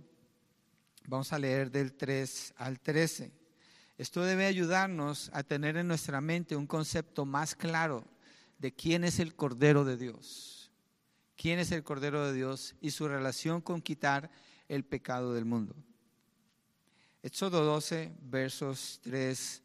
[1.08, 3.32] vamos a leer del 3 al 13.
[3.98, 8.06] Esto debe ayudarnos a tener en nuestra mente un concepto más claro
[8.60, 10.72] de quién es el Cordero de Dios.
[11.36, 14.30] Quién es el Cordero de Dios y su relación con quitar
[14.68, 15.76] el pecado del mundo.
[17.24, 19.62] Éxodo 12, versos 3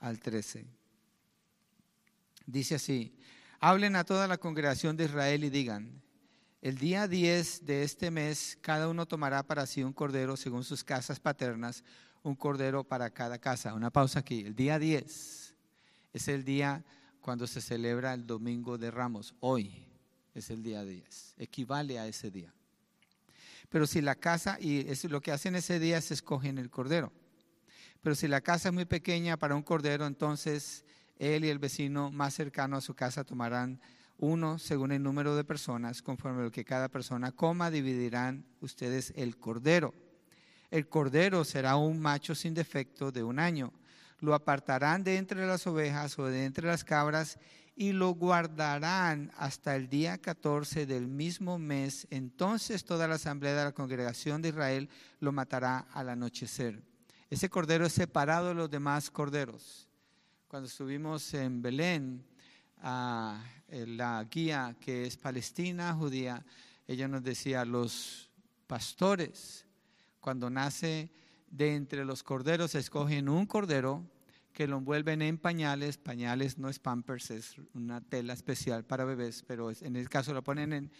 [0.00, 0.64] al 13.
[2.46, 3.14] Dice así,
[3.60, 6.02] hablen a toda la congregación de Israel y digan,
[6.62, 10.82] el día 10 de este mes cada uno tomará para sí un cordero según sus
[10.82, 11.84] casas paternas,
[12.22, 13.74] un cordero para cada casa.
[13.74, 15.54] Una pausa aquí, el día 10
[16.14, 16.82] es el día
[17.20, 19.84] cuando se celebra el Domingo de Ramos, hoy
[20.34, 22.54] es el día 10, equivale a ese día.
[23.74, 27.12] Pero si la casa, y es lo que hacen ese día es escogen el cordero.
[28.02, 30.84] Pero si la casa es muy pequeña para un cordero, entonces
[31.18, 33.80] él y el vecino más cercano a su casa tomarán
[34.16, 39.12] uno según el número de personas, conforme a lo que cada persona coma, dividirán ustedes
[39.16, 39.92] el cordero.
[40.70, 43.72] El cordero será un macho sin defecto de un año.
[44.20, 47.40] Lo apartarán de entre las ovejas o de entre las cabras
[47.76, 52.06] y lo guardarán hasta el día 14 del mismo mes.
[52.10, 54.88] Entonces toda la asamblea de la congregación de Israel
[55.20, 56.82] lo matará al anochecer.
[57.30, 59.88] Ese cordero es separado de los demás corderos.
[60.46, 62.24] Cuando estuvimos en Belén,
[62.80, 66.44] la guía que es palestina, judía,
[66.86, 68.30] ella nos decía, los
[68.68, 69.66] pastores,
[70.20, 71.10] cuando nace
[71.50, 74.04] de entre los corderos, escogen un cordero
[74.54, 75.98] que lo envuelven en pañales.
[75.98, 80.42] Pañales no es pampers, es una tela especial para bebés, pero en el caso lo
[80.42, 80.90] ponen en,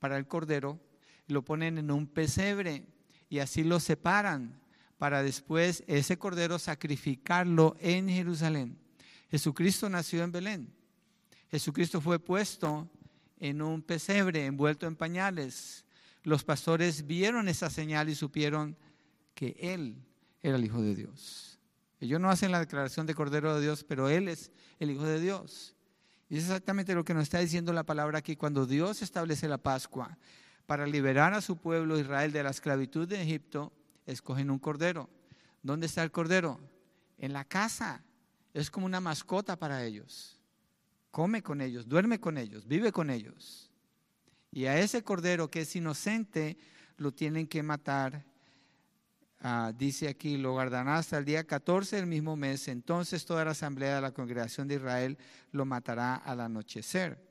[0.00, 0.80] para el cordero,
[1.28, 2.84] lo ponen en un pesebre
[3.30, 4.60] y así lo separan
[4.98, 8.76] para después ese cordero sacrificarlo en Jerusalén.
[9.30, 10.74] Jesucristo nació en Belén.
[11.50, 12.90] Jesucristo fue puesto
[13.38, 15.84] en un pesebre envuelto en pañales.
[16.24, 18.76] Los pastores vieron esa señal y supieron
[19.34, 20.02] que Él
[20.42, 21.53] era el Hijo de Dios.
[22.04, 25.18] Ellos no hacen la declaración de Cordero de Dios, pero Él es el Hijo de
[25.18, 25.74] Dios.
[26.28, 28.36] Y es exactamente lo que nos está diciendo la palabra aquí.
[28.36, 30.18] Cuando Dios establece la Pascua
[30.66, 33.72] para liberar a su pueblo Israel de la esclavitud de Egipto,
[34.04, 35.08] escogen un cordero.
[35.62, 36.60] ¿Dónde está el cordero?
[37.16, 38.04] En la casa.
[38.52, 40.38] Es como una mascota para ellos.
[41.10, 43.70] Come con ellos, duerme con ellos, vive con ellos.
[44.52, 46.58] Y a ese cordero que es inocente
[46.98, 48.26] lo tienen que matar
[49.46, 53.50] Ah, dice aquí, lo guardarán hasta el día 14 del mismo mes, entonces toda la
[53.50, 55.18] asamblea de la congregación de Israel
[55.52, 57.22] lo matará al anochecer.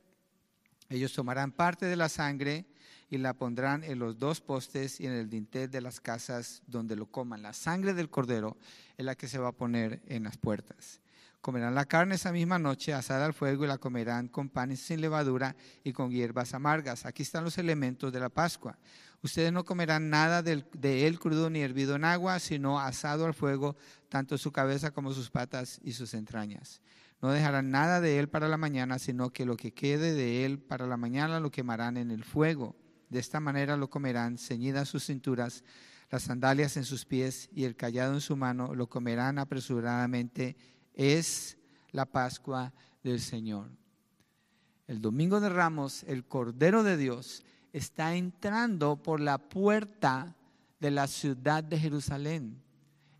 [0.89, 2.67] Ellos tomarán parte de la sangre
[3.09, 6.95] y la pondrán en los dos postes y en el dintel de las casas donde
[6.95, 7.41] lo coman.
[7.41, 8.57] La sangre del cordero
[8.95, 11.01] es la que se va a poner en las puertas.
[11.43, 15.01] Comerán la carne esa misma noche, asada al fuego, y la comerán con panes sin
[15.01, 17.05] levadura y con hierbas amargas.
[17.05, 18.79] Aquí están los elementos de la Pascua.
[19.21, 23.75] Ustedes no comerán nada de él crudo ni hervido en agua, sino asado al fuego,
[24.07, 26.79] tanto su cabeza como sus patas y sus entrañas.
[27.21, 30.59] No dejarán nada de él para la mañana, sino que lo que quede de él
[30.59, 32.77] para la mañana lo quemarán en el fuego.
[33.09, 35.65] De esta manera lo comerán, ceñidas sus cinturas,
[36.09, 40.55] las sandalias en sus pies y el callado en su mano, lo comerán apresuradamente
[40.93, 41.57] es
[41.91, 43.69] la Pascua del Señor.
[44.87, 50.35] El domingo de Ramos, el Cordero de Dios está entrando por la puerta
[50.79, 52.61] de la ciudad de Jerusalén,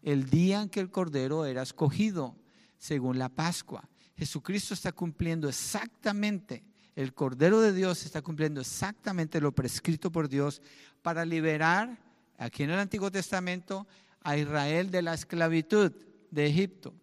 [0.02, 2.36] el día en que el Cordero era escogido,
[2.78, 3.88] según la Pascua.
[4.18, 6.64] Jesucristo está cumpliendo exactamente,
[6.96, 10.62] el Cordero de Dios está cumpliendo exactamente lo prescrito por Dios
[11.02, 11.98] para liberar,
[12.38, 13.88] aquí en el Antiguo Testamento,
[14.22, 15.92] a Israel de la esclavitud
[16.30, 16.94] de Egipto.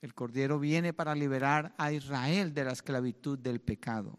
[0.00, 4.18] El Cordero viene para liberar a Israel de la esclavitud del pecado.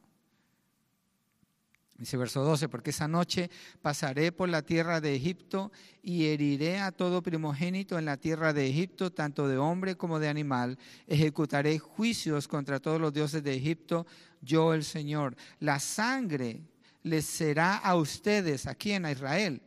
[1.99, 3.49] Dice verso 12, porque esa noche
[3.81, 5.69] pasaré por la tierra de Egipto
[6.01, 10.29] y heriré a todo primogénito en la tierra de Egipto, tanto de hombre como de
[10.29, 10.77] animal.
[11.07, 14.07] Ejecutaré juicios contra todos los dioses de Egipto,
[14.41, 15.35] yo el Señor.
[15.59, 16.61] La sangre
[17.03, 19.61] les será a ustedes, aquí en Israel,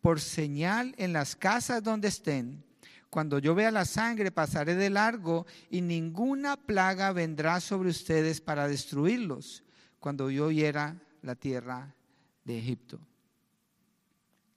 [0.00, 2.63] por señal en las casas donde estén
[3.14, 8.66] cuando yo vea la sangre, pasaré de largo y ninguna plaga vendrá sobre ustedes para
[8.66, 9.62] destruirlos
[10.00, 11.94] cuando yo hiera la tierra
[12.42, 12.98] de Egipto.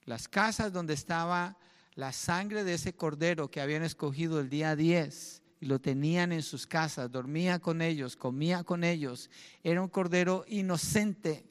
[0.06, 1.56] Las casas donde estaba
[1.94, 6.42] la sangre de ese cordero que habían escogido el día 10 y lo tenían en
[6.42, 9.30] sus casas, dormía con ellos, comía con ellos,
[9.62, 11.46] era un cordero inocente.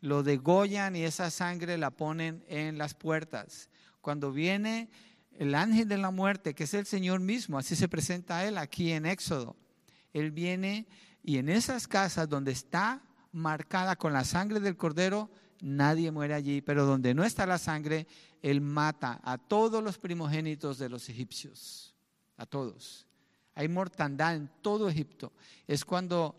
[0.00, 3.70] Lo degollan y esa sangre la ponen en las puertas.
[4.00, 4.90] Cuando viene
[5.38, 8.58] el ángel de la muerte, que es el Señor mismo, así se presenta a él
[8.58, 9.56] aquí en Éxodo.
[10.12, 10.86] Él viene
[11.22, 16.60] y en esas casas donde está marcada con la sangre del cordero, nadie muere allí,
[16.62, 18.06] pero donde no está la sangre,
[18.42, 21.94] él mata a todos los primogénitos de los egipcios,
[22.36, 23.06] a todos.
[23.54, 25.32] Hay mortandad en todo Egipto.
[25.66, 26.38] Es cuando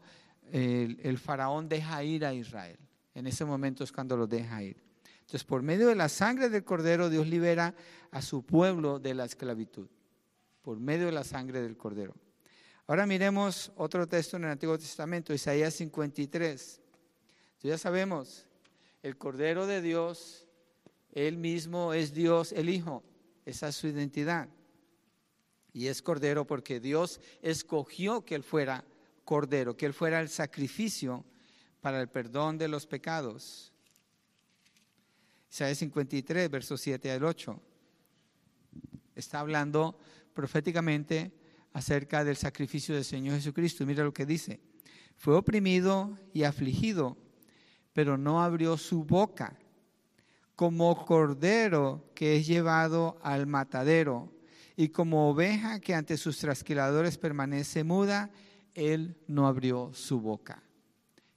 [0.51, 2.77] el, el faraón deja ir a Israel.
[3.13, 4.86] En ese momento es cuando lo deja ir.
[5.27, 7.75] Entonces, por medio de la sangre del cordero, Dios libera
[8.11, 9.89] a su pueblo de la esclavitud.
[10.61, 12.15] Por medio de la sangre del cordero.
[12.87, 16.79] Ahora miremos otro texto en el Antiguo Testamento, Isaías 53.
[17.61, 18.45] ya sabemos,
[19.03, 20.47] el cordero de Dios,
[21.11, 23.03] él mismo es Dios, el Hijo.
[23.43, 24.47] Esa es su identidad.
[25.73, 28.85] Y es cordero porque Dios escogió que él fuera
[29.25, 31.25] cordero, que él fuera el sacrificio
[31.81, 33.73] para el perdón de los pecados.
[35.51, 37.61] Isaías 53, versos 7 al 8.
[39.15, 39.99] Está hablando
[40.33, 41.33] proféticamente
[41.73, 43.85] acerca del sacrificio del Señor Jesucristo.
[43.85, 44.59] Mira lo que dice.
[45.15, 47.17] Fue oprimido y afligido,
[47.93, 49.57] pero no abrió su boca.
[50.55, 54.31] Como cordero que es llevado al matadero,
[54.79, 58.29] y como oveja que ante sus trasquiladores permanece muda,
[58.75, 60.61] él no abrió su boca.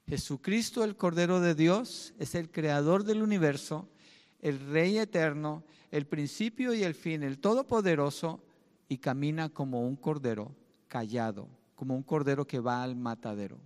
[0.07, 3.89] Jesucristo, el Cordero de Dios, es el creador del universo
[4.41, 8.43] el Rey eterno, el principio y el fin, el Todopoderoso,
[8.89, 10.55] y camina como un cordero
[10.89, 13.61] callado, como un cordero que va al matadero,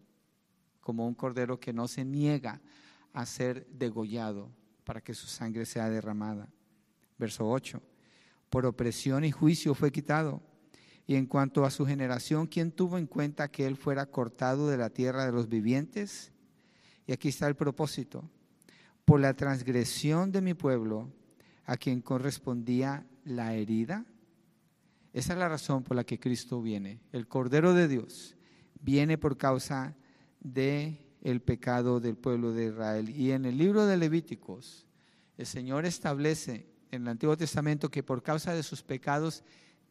[0.80, 2.60] como un cordero que no se niega
[3.12, 4.50] a ser degollado
[4.84, 6.48] para que su sangre sea derramada.
[7.16, 7.80] Verso 8.
[8.50, 10.42] Por opresión y juicio fue quitado.
[11.06, 14.76] Y en cuanto a su generación, ¿quién tuvo en cuenta que él fuera cortado de
[14.76, 16.32] la tierra de los vivientes?
[17.06, 18.28] Y aquí está el propósito
[19.04, 21.10] por la transgresión de mi pueblo,
[21.64, 24.04] a quien correspondía la herida.
[25.12, 27.00] Esa es la razón por la que Cristo viene.
[27.12, 28.36] El Cordero de Dios
[28.80, 29.96] viene por causa
[30.40, 33.10] de el pecado del pueblo de Israel.
[33.10, 34.86] Y en el libro de Levíticos,
[35.38, 39.42] el Señor establece en el Antiguo Testamento que por causa de sus pecados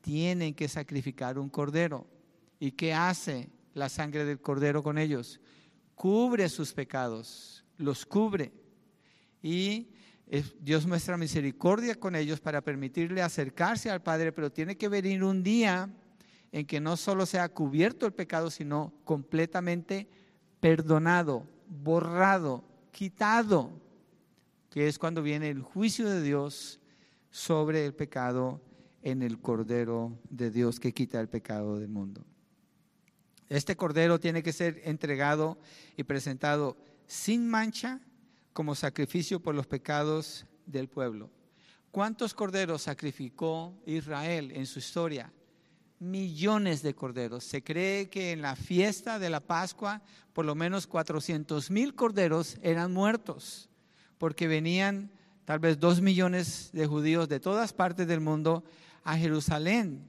[0.01, 2.07] tienen que sacrificar un cordero.
[2.59, 5.39] ¿Y qué hace la sangre del cordero con ellos?
[5.95, 8.62] Cubre sus pecados, los cubre
[9.43, 9.89] y
[10.61, 15.43] Dios muestra misericordia con ellos para permitirle acercarse al Padre, pero tiene que venir un
[15.43, 15.89] día
[16.51, 20.07] en que no solo sea cubierto el pecado, sino completamente
[20.59, 23.81] perdonado, borrado, quitado,
[24.69, 26.79] que es cuando viene el juicio de Dios
[27.29, 28.61] sobre el pecado
[29.01, 32.25] en el Cordero de Dios que quita el pecado del mundo.
[33.49, 35.59] Este Cordero tiene que ser entregado
[35.97, 36.77] y presentado
[37.07, 37.99] sin mancha,
[38.53, 41.29] como sacrificio por los pecados del pueblo.
[41.91, 45.31] ¿Cuántos corderos sacrificó Israel en su historia?
[46.03, 47.43] millones de corderos.
[47.43, 50.01] Se cree que en la fiesta de la Pascua
[50.33, 53.69] por lo menos 400 mil corderos eran muertos,
[54.17, 55.11] porque venían
[55.45, 58.63] tal vez dos millones de judíos de todas partes del mundo
[59.03, 60.07] a Jerusalén.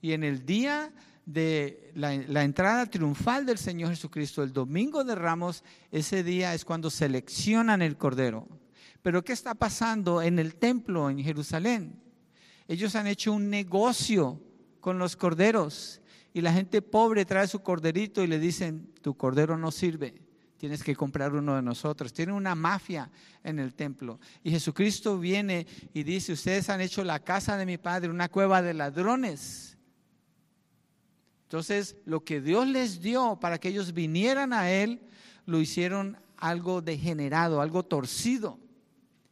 [0.00, 0.92] Y en el día
[1.26, 6.90] de la, entrada triunfal del Señor Jesucristo, el domingo de Ramos, ese día es cuando
[6.90, 8.46] seleccionan el cordero.
[9.02, 12.00] Pero ¿qué está pasando en el templo en Jerusalén?
[12.68, 14.40] Ellos han hecho un negocio
[14.80, 16.00] con los corderos
[16.32, 20.22] y la gente pobre trae su corderito y le dicen, tu cordero no sirve,
[20.56, 22.12] tienes que comprar uno de nosotros.
[22.12, 23.10] Tienen una mafia
[23.42, 24.18] en el templo.
[24.42, 28.62] Y Jesucristo viene y dice, ustedes han hecho la casa de mi padre una cueva
[28.62, 29.73] de ladrones.
[31.44, 35.00] Entonces, lo que Dios les dio para que ellos vinieran a Él,
[35.46, 38.58] lo hicieron algo degenerado, algo torcido.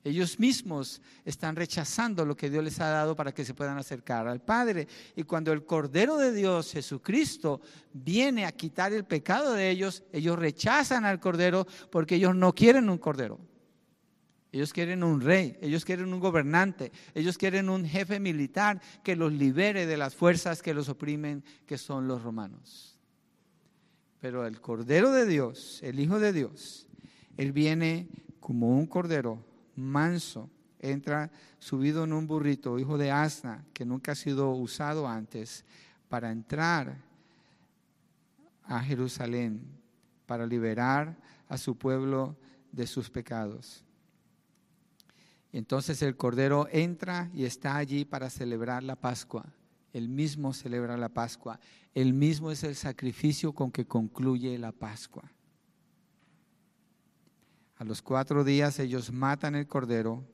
[0.05, 4.27] Ellos mismos están rechazando lo que Dios les ha dado para que se puedan acercar
[4.27, 4.89] al Padre.
[5.15, 7.61] Y cuando el Cordero de Dios, Jesucristo,
[7.93, 12.91] viene a quitar el pecado de ellos, ellos rechazan al Cordero porque ellos no quieren
[12.91, 13.39] un Cordero.
[14.53, 19.33] Ellos quieren un rey, ellos quieren un gobernante, ellos quieren un jefe militar que los
[19.33, 22.99] libere de las fuerzas que los oprimen, que son los romanos.
[24.21, 26.87] Pero el Cordero de Dios, el Hijo de Dios,
[27.39, 28.09] Él viene
[28.41, 29.43] como un Cordero
[29.75, 35.65] manso, entra subido en un burrito, hijo de asna, que nunca ha sido usado antes,
[36.11, 36.99] para entrar
[38.65, 39.63] a Jerusalén,
[40.27, 41.17] para liberar
[41.49, 42.37] a su pueblo
[42.71, 43.83] de sus pecados.
[45.53, 49.45] Entonces el Cordero entra y está allí para celebrar la Pascua.
[49.93, 51.61] Él mismo celebra la Pascua.
[51.95, 55.31] Él mismo es el sacrificio con que concluye la Pascua.
[57.77, 60.25] A los cuatro días ellos matan el cordero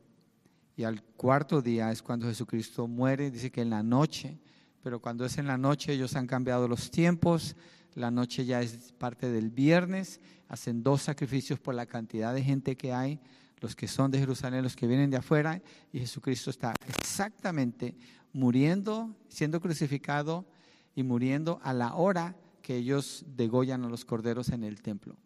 [0.76, 3.32] y al cuarto día es cuando Jesucristo muere.
[3.32, 4.38] Dice que en la noche,
[4.82, 7.56] pero cuando es en la noche ellos han cambiado los tiempos.
[7.94, 10.20] La noche ya es parte del viernes.
[10.46, 13.18] Hacen dos sacrificios por la cantidad de gente que hay,
[13.60, 15.60] los que son de Jerusalén, los que vienen de afuera.
[15.92, 17.96] Y Jesucristo está exactamente
[18.32, 20.46] muriendo, siendo crucificado
[20.94, 25.16] y muriendo a la hora que ellos degollan a los corderos en el templo.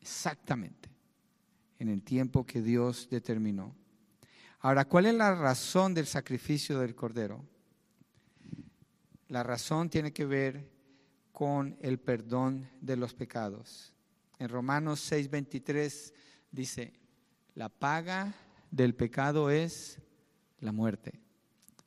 [0.00, 0.92] Exactamente
[1.82, 3.74] en el tiempo que Dios determinó.
[4.60, 7.44] Ahora, ¿cuál es la razón del sacrificio del cordero?
[9.26, 10.70] La razón tiene que ver
[11.32, 13.92] con el perdón de los pecados.
[14.38, 16.12] En Romanos 6:23
[16.52, 16.92] dice,
[17.54, 18.34] la paga
[18.70, 20.00] del pecado es
[20.60, 21.20] la muerte,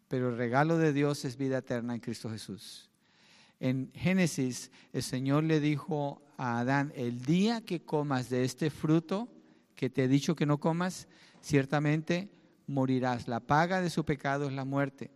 [0.08, 2.90] pero el regalo de Dios es vida eterna en Cristo Jesús.
[3.60, 9.30] En Génesis, el Señor le dijo a Adán, el día que comas de este fruto,
[9.76, 11.08] que te he dicho que no comas,
[11.42, 12.30] ciertamente
[12.68, 13.28] morirás.
[13.28, 15.12] La paga de su pecado es la muerte.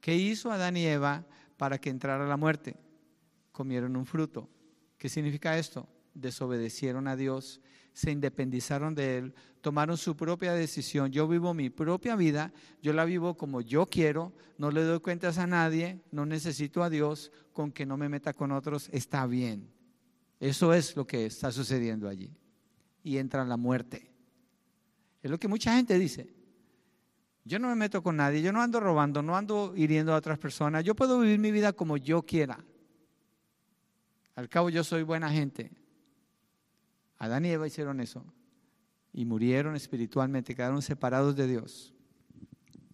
[0.00, 1.24] ¿Qué hizo Adán y Eva
[1.56, 2.76] para que entrara la muerte?
[3.52, 4.48] Comieron un fruto.
[4.98, 5.88] ¿Qué significa esto?
[6.14, 7.60] Desobedecieron a Dios,
[7.94, 11.10] se independizaron de Él, tomaron su propia decisión.
[11.10, 12.52] Yo vivo mi propia vida,
[12.82, 16.90] yo la vivo como yo quiero, no le doy cuentas a nadie, no necesito a
[16.90, 19.70] Dios, con que no me meta con otros, está bien.
[20.40, 22.36] Eso es lo que está sucediendo allí
[23.04, 24.10] y entra la muerte.
[25.22, 26.34] Es lo que mucha gente dice.
[27.44, 30.38] Yo no me meto con nadie, yo no ando robando, no ando hiriendo a otras
[30.38, 32.64] personas, yo puedo vivir mi vida como yo quiera.
[34.34, 35.70] Al cabo yo soy buena gente.
[37.18, 38.24] Adán y Eva hicieron eso
[39.12, 41.92] y murieron espiritualmente, quedaron separados de Dios.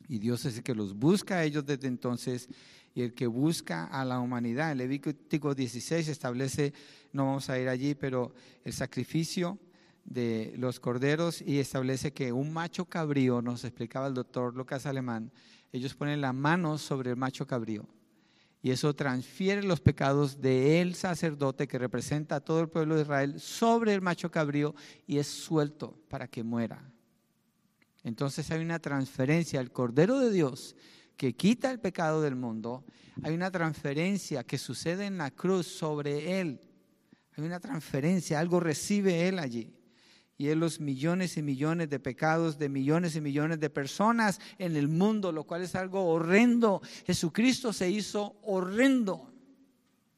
[0.08, 2.48] Y Dios es el que los busca a ellos desde entonces
[2.94, 4.72] y el que busca a la humanidad.
[4.72, 6.74] El Levítico 16 establece,
[7.12, 9.58] no vamos a ir allí, pero el sacrificio
[10.04, 15.30] de los corderos y establece que un macho cabrío, nos explicaba el doctor Lucas Alemán,
[15.72, 17.88] ellos ponen la mano sobre el macho cabrío
[18.62, 23.40] y eso transfiere los pecados del sacerdote que representa a todo el pueblo de Israel
[23.40, 24.74] sobre el macho cabrío
[25.06, 26.92] y es suelto para que muera.
[28.02, 30.76] Entonces hay una transferencia, el Cordero de Dios
[31.16, 32.84] que quita el pecado del mundo,
[33.22, 36.60] hay una transferencia que sucede en la cruz sobre él.
[37.36, 39.79] Hay una transferencia, algo recibe él allí
[40.40, 44.74] y es los millones y millones de pecados de millones y millones de personas en
[44.74, 46.80] el mundo, lo cual es algo horrendo.
[47.04, 49.30] Jesucristo se hizo horrendo,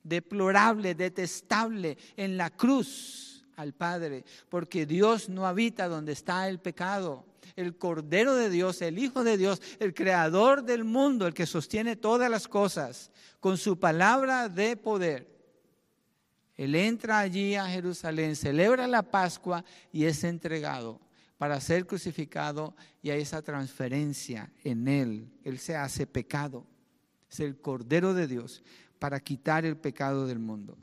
[0.04, 7.26] deplorable, detestable en la cruz al Padre, porque Dios no habita donde está el pecado.
[7.56, 11.96] El Cordero de Dios, el Hijo de Dios, el Creador del mundo, el que sostiene
[11.96, 13.10] todas las cosas,
[13.40, 15.31] con su palabra de poder
[16.62, 21.00] él entra allí a Jerusalén, celebra la Pascua y es entregado
[21.36, 25.28] para ser crucificado y hay esa transferencia en Él.
[25.42, 26.64] Él se hace pecado.
[27.28, 28.62] Es el Cordero de Dios
[29.00, 30.78] para quitar el pecado del mundo.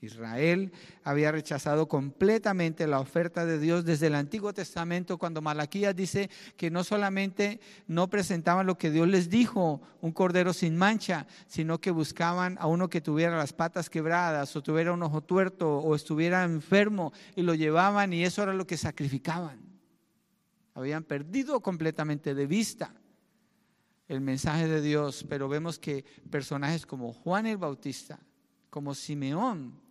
[0.00, 0.72] Israel
[1.02, 6.70] había rechazado completamente la oferta de Dios desde el Antiguo Testamento cuando Malaquías dice que
[6.70, 11.90] no solamente no presentaban lo que Dios les dijo, un cordero sin mancha, sino que
[11.90, 16.44] buscaban a uno que tuviera las patas quebradas o tuviera un ojo tuerto o estuviera
[16.44, 19.58] enfermo y lo llevaban y eso era lo que sacrificaban.
[20.74, 22.94] Habían perdido completamente de vista
[24.06, 28.20] el mensaje de Dios, pero vemos que personajes como Juan el Bautista,
[28.70, 29.87] como Simeón,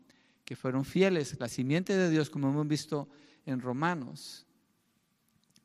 [0.48, 3.10] que fueron fieles, la simiente de Dios, como hemos visto
[3.46, 4.46] en Romanos,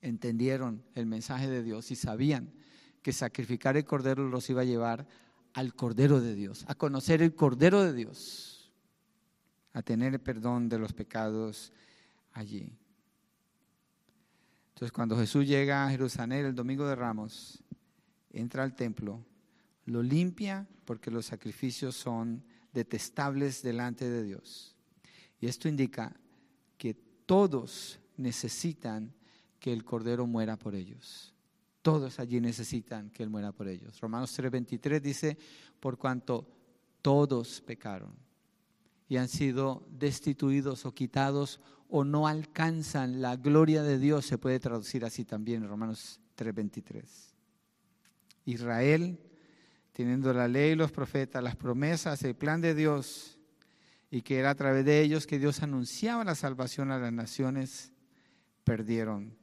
[0.00, 2.52] entendieron el mensaje de Dios y sabían
[3.00, 5.06] que sacrificar el cordero los iba a llevar
[5.52, 8.72] al cordero de Dios, a conocer el cordero de Dios,
[9.72, 11.72] a tener el perdón de los pecados
[12.32, 12.76] allí.
[14.70, 17.62] Entonces cuando Jesús llega a Jerusalén el domingo de Ramos,
[18.30, 19.24] entra al templo,
[19.84, 24.71] lo limpia porque los sacrificios son detestables delante de Dios.
[25.42, 26.14] Y esto indica
[26.78, 26.94] que
[27.26, 29.12] todos necesitan
[29.58, 31.34] que el Cordero muera por ellos.
[31.82, 34.00] Todos allí necesitan que Él muera por ellos.
[34.00, 35.36] Romanos 3:23 dice,
[35.80, 36.46] por cuanto
[37.02, 38.12] todos pecaron
[39.08, 44.60] y han sido destituidos o quitados o no alcanzan la gloria de Dios, se puede
[44.60, 47.34] traducir así también en Romanos 3:23.
[48.44, 49.18] Israel,
[49.90, 53.40] teniendo la ley los profetas, las promesas, el plan de Dios,
[54.12, 57.94] y que era a través de ellos que Dios anunciaba la salvación a las naciones,
[58.62, 59.34] perdieron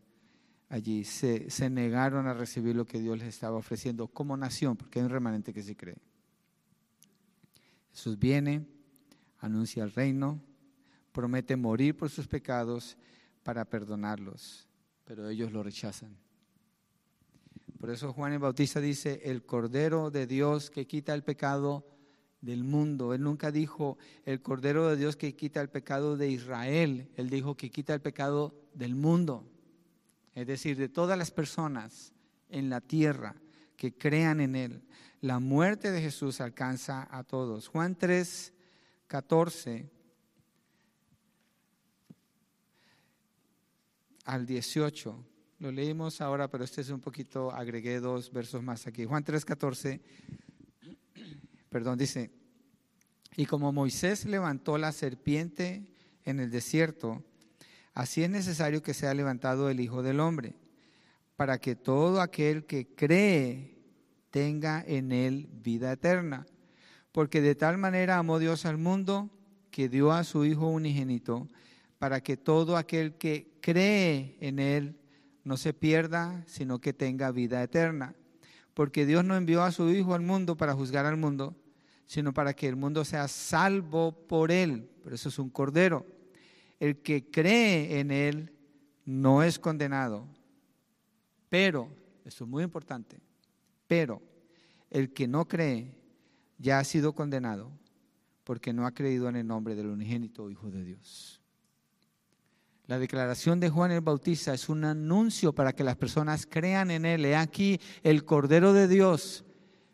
[0.70, 5.05] allí, se, negaron a recibir lo que Dios les estaba ofreciendo como nación, porque hay
[5.05, 5.97] un remanente que se cree.
[7.93, 8.67] Jesús viene,
[9.39, 10.39] anuncia el reino,
[11.13, 12.95] promete morir por sus pecados
[13.41, 14.67] para perdonarlos,
[15.03, 16.15] pero ellos lo rechazan.
[17.80, 21.88] Por eso Juan el Bautista dice, el Cordero de Dios que quita el pecado
[22.41, 23.13] del mundo.
[23.13, 27.09] Él nunca dijo el Cordero de Dios que quita el pecado de Israel.
[27.15, 29.45] Él dijo que quita el pecado del mundo.
[30.33, 32.13] Es decir, de todas las personas
[32.49, 33.35] en la tierra
[33.75, 34.83] que crean en Él.
[35.21, 37.67] La muerte de Jesús alcanza a todos.
[37.67, 38.53] Juan 3,
[39.07, 39.89] 14
[44.25, 45.25] al 18.
[45.59, 49.03] Lo leímos ahora, pero este es un poquito, agregué dos versos más aquí.
[49.03, 50.01] Juan 3, 14
[51.70, 52.32] perdón, dice,
[53.36, 55.86] y como Moisés levantó la serpiente
[56.26, 57.24] en el desierto,
[57.93, 60.55] así es necesario que sea levantado el Hijo del Hombre,
[61.36, 63.78] para que todo aquel que cree
[64.32, 66.45] tenga en él vida eterna.
[67.11, 69.30] Porque de tal manera amó Dios al mundo
[69.72, 71.47] que dio a su Hijo unigénito,
[71.97, 74.99] para que todo aquel que cree en él
[75.43, 78.15] no se pierda, sino que tenga vida eterna
[78.80, 81.53] porque Dios no envió a su Hijo al mundo para juzgar al mundo,
[82.05, 84.89] sino para que el mundo sea salvo por Él.
[85.03, 86.05] Por eso es un cordero.
[86.80, 88.53] El que cree en Él
[89.03, 90.25] no es condenado.
[91.49, 91.89] Pero,
[92.23, 93.19] esto es muy importante,
[93.86, 94.21] pero
[94.89, 95.93] el que no cree
[96.57, 97.73] ya ha sido condenado
[98.45, 101.38] porque no ha creído en el nombre del unigénito Hijo de Dios.
[102.89, 107.05] La declaración de Juan el Bautista es un anuncio para que las personas crean en
[107.05, 107.23] Él.
[107.23, 109.45] He aquí el Cordero de Dios,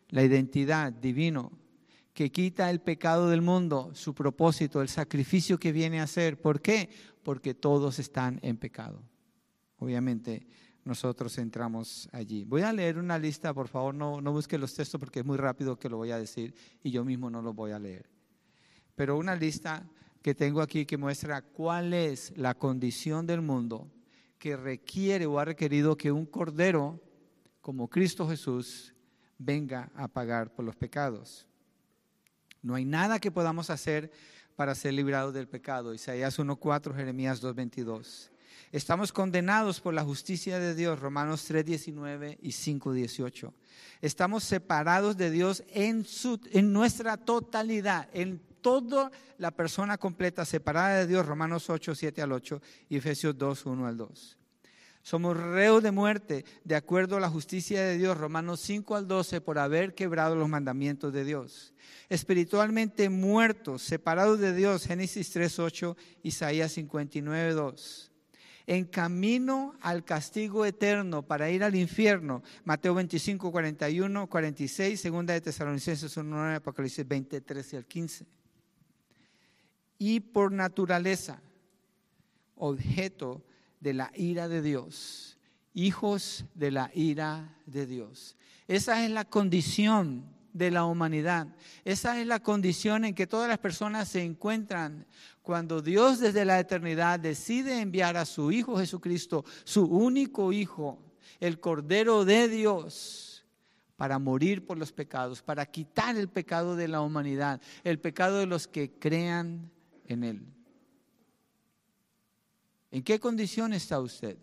[0.08, 1.52] la identidad divino,
[2.14, 6.40] que quita el pecado del mundo, su propósito, el sacrificio que viene a hacer.
[6.40, 6.88] ¿Por qué?
[7.22, 9.02] Porque todos están en pecado.
[9.76, 10.46] Obviamente
[10.82, 12.46] nosotros entramos allí.
[12.46, 15.36] Voy a leer una lista, por favor, no, no busque los textos porque es muy
[15.36, 18.08] rápido que lo voy a decir y yo mismo no lo voy a leer.
[18.94, 19.86] Pero una lista
[20.26, 23.88] que tengo aquí que muestra cuál es la condición del mundo
[24.40, 27.00] que requiere o ha requerido que un cordero
[27.60, 28.92] como Cristo Jesús
[29.38, 31.46] venga a pagar por los pecados.
[32.60, 34.10] No hay nada que podamos hacer
[34.56, 35.94] para ser librados del pecado.
[35.94, 38.30] Isaías 1.4, Jeremías 2.22.
[38.72, 43.52] Estamos condenados por la justicia de Dios, Romanos 3.19 y 5.18.
[44.00, 50.98] Estamos separados de Dios en, su, en nuestra totalidad, en toda la persona completa, separada
[50.98, 54.38] de Dios, Romanos 8, 7 al 8 y Efesios 2, 1 al 2.
[55.02, 59.40] Somos reos de muerte de acuerdo a la justicia de Dios, Romanos 5 al 12,
[59.40, 61.74] por haber quebrado los mandamientos de Dios.
[62.08, 68.12] Espiritualmente muertos, separados de Dios, Génesis 3, 8, Isaías 59, 2
[68.68, 72.42] en camino al castigo eterno para ir al infierno.
[72.64, 78.26] Mateo 25, 41, 46, segunda de Tesalonicenses 1, 9, Apocalipsis 20, 13 al 15
[79.98, 81.40] y por naturaleza
[82.56, 83.44] objeto
[83.80, 85.38] de la ira de Dios,
[85.74, 88.36] hijos de la ira de Dios.
[88.66, 91.48] Esa es la condición de la humanidad.
[91.84, 95.06] Esa es la condición en que todas las personas se encuentran
[95.42, 100.98] cuando Dios desde la eternidad decide enviar a su Hijo Jesucristo, su único Hijo,
[101.40, 103.44] el Cordero de Dios,
[103.96, 108.46] para morir por los pecados, para quitar el pecado de la humanidad, el pecado de
[108.46, 109.70] los que crean
[110.06, 110.46] en Él.
[112.90, 114.38] ¿En qué condición está usted?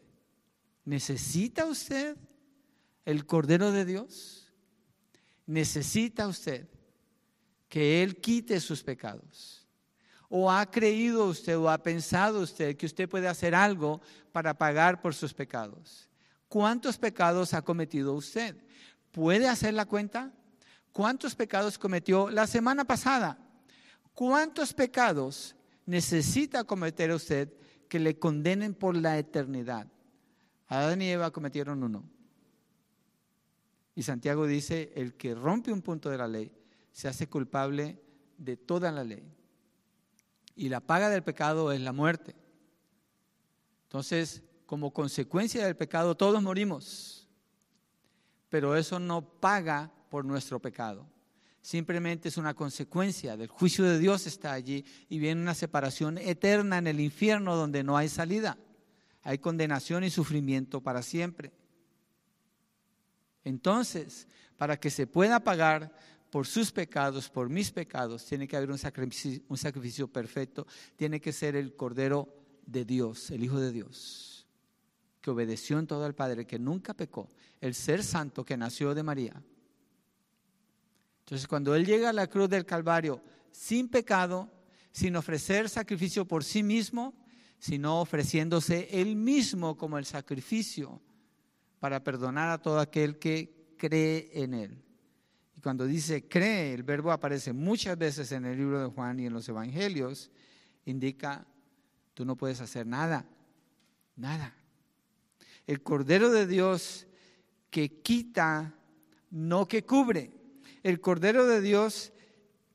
[0.86, 2.18] ¿Necesita usted
[3.06, 4.52] el Cordero de Dios?
[5.46, 6.68] ¿Necesita usted
[7.68, 9.68] que Él quite sus pecados?
[10.30, 14.02] ¿O ha creído usted o ha pensado usted que usted puede hacer algo
[14.32, 16.10] para pagar por sus pecados?
[16.48, 18.56] ¿Cuántos pecados ha cometido usted?
[19.12, 20.32] ¿Puede hacer la cuenta?
[20.92, 23.43] ¿Cuántos pecados cometió la semana pasada?
[24.14, 25.56] ¿Cuántos pecados
[25.86, 27.52] necesita cometer usted
[27.90, 29.88] que le condenen por la eternidad?
[30.68, 32.04] Adán y Eva cometieron uno.
[33.96, 36.52] Y Santiago dice, el que rompe un punto de la ley
[36.92, 38.02] se hace culpable
[38.38, 39.24] de toda la ley.
[40.56, 42.36] Y la paga del pecado es la muerte.
[43.84, 47.30] Entonces, como consecuencia del pecado, todos morimos.
[48.50, 51.08] Pero eso no paga por nuestro pecado.
[51.64, 56.78] Simplemente es una consecuencia del juicio de Dios está allí y viene una separación eterna
[56.78, 58.58] en el infierno donde no hay salida.
[59.22, 61.54] Hay condenación y sufrimiento para siempre.
[63.46, 65.96] Entonces, para que se pueda pagar
[66.30, 71.56] por sus pecados, por mis pecados, tiene que haber un sacrificio, perfecto, tiene que ser
[71.56, 72.28] el Cordero
[72.66, 74.46] de Dios, el Hijo de Dios,
[75.22, 77.30] que obedeció en todo al Padre, que nunca pecó,
[77.62, 79.42] el ser santo que nació de María.
[81.24, 83.22] Entonces, cuando Él llega a la cruz del Calvario
[83.52, 84.52] sin pecado,
[84.92, 87.14] sin ofrecer sacrificio por sí mismo,
[87.60, 91.02] sino ofreciéndose Él mismo como el sacrificio
[91.80, 94.84] para perdonar a todo aquel que cree en Él.
[95.56, 99.26] Y cuando dice cree, el verbo aparece muchas veces en el libro de Juan y
[99.26, 100.30] en los evangelios,
[100.86, 101.48] indica,
[102.14, 103.26] tú no puedes hacer nada,
[104.18, 104.56] nada.
[105.66, 107.08] El Cordero de Dios
[107.70, 108.76] que quita,
[109.32, 110.43] no que cubre.
[110.84, 112.14] El Cordero de Dios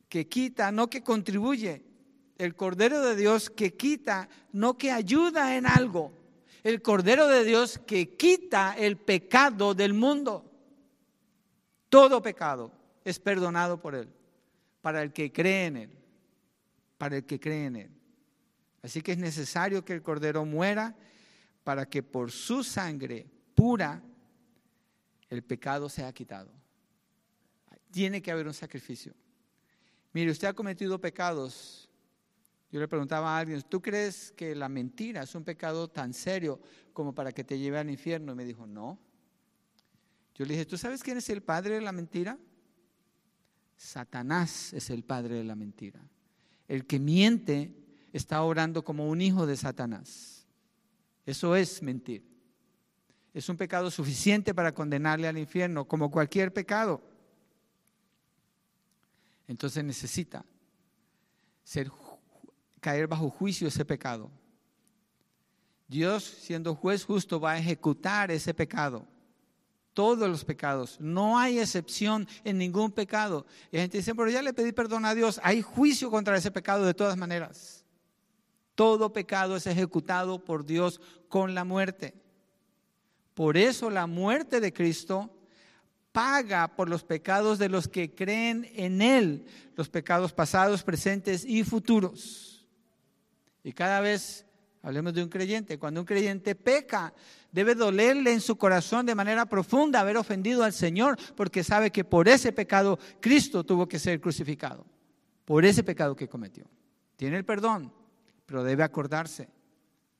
[0.09, 1.85] que quita, no que contribuye.
[2.39, 6.19] El Cordero de Dios que quita, no que ayuda en algo
[6.69, 10.45] el Cordero de Dios que quita el pecado del mundo.
[11.89, 12.73] Todo pecado
[13.05, 14.09] es perdonado por Él,
[14.83, 15.91] para el que cree en Él,
[16.99, 17.91] para el que cree en Él.
[18.83, 20.95] Así que es necesario que el Cordero muera
[21.65, 24.03] para que por su sangre pura
[25.29, 26.51] el pecado sea quitado.
[27.91, 29.14] Tiene que haber un sacrificio.
[30.12, 31.89] Mire, usted ha cometido pecados
[32.70, 36.61] yo le preguntaba a alguien, ¿tú crees que la mentira es un pecado tan serio
[36.93, 38.32] como para que te lleve al infierno?
[38.32, 38.99] Y me dijo, no.
[40.34, 42.39] Yo le dije, ¿tú sabes quién es el padre de la mentira?
[43.76, 46.01] Satanás es el padre de la mentira.
[46.66, 47.74] El que miente
[48.12, 50.47] está orando como un hijo de Satanás.
[51.24, 52.22] Eso es mentir.
[53.32, 57.03] Es un pecado suficiente para condenarle al infierno, como cualquier pecado.
[59.49, 60.45] Entonces necesita
[61.65, 61.91] ser
[62.81, 64.31] caer bajo juicio ese pecado.
[65.89, 69.07] Dios, siendo juez justo, va a ejecutar ese pecado.
[69.95, 71.01] Todos los pecados.
[71.01, 73.47] No hay excepción en ningún pecado.
[73.73, 75.41] Y la gente dice, pero ya le pedí perdón a Dios.
[75.43, 77.85] Hay juicio contra ese pecado de todas maneras.
[78.75, 82.15] Todo pecado es ejecutado por Dios con la muerte.
[83.35, 85.38] Por eso la muerte de Cristo
[86.13, 89.47] paga por los pecados de los que creen en Él,
[89.77, 92.67] los pecados pasados, presentes y futuros.
[93.63, 94.47] Y cada vez,
[94.83, 97.13] hablemos de un creyente, cuando un creyente peca,
[97.53, 102.05] debe dolerle en su corazón de manera profunda haber ofendido al Señor, porque sabe que
[102.05, 104.87] por ese pecado Cristo tuvo que ser crucificado,
[105.45, 106.65] por ese pecado que cometió.
[107.17, 107.93] Tiene el perdón,
[108.47, 109.49] pero debe acordarse,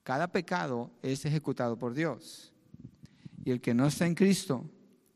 [0.03, 2.53] cada pecado es ejecutado por Dios.
[3.45, 4.69] Y el que no está en Cristo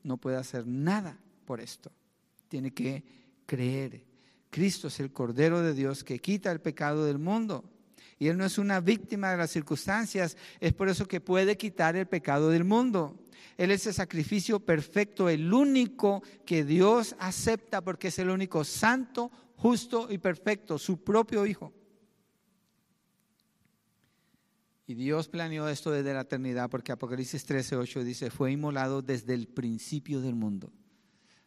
[0.02, 1.92] no puede hacer nada por esto.
[2.48, 3.04] Tiene que
[3.46, 4.04] creer.
[4.50, 7.64] Cristo es el Cordero de Dios que quita el pecado del mundo.
[8.18, 11.96] Y Él no es una víctima de las circunstancias, es por eso que puede quitar
[11.96, 13.18] el pecado del mundo.
[13.56, 19.30] Él es el sacrificio perfecto, el único que Dios acepta porque es el único santo,
[19.56, 21.72] justo y perfecto, su propio Hijo.
[24.92, 29.32] Y Dios planeó esto desde la eternidad porque Apocalipsis 13, 8 dice, fue inmolado desde
[29.32, 30.70] el principio del mundo,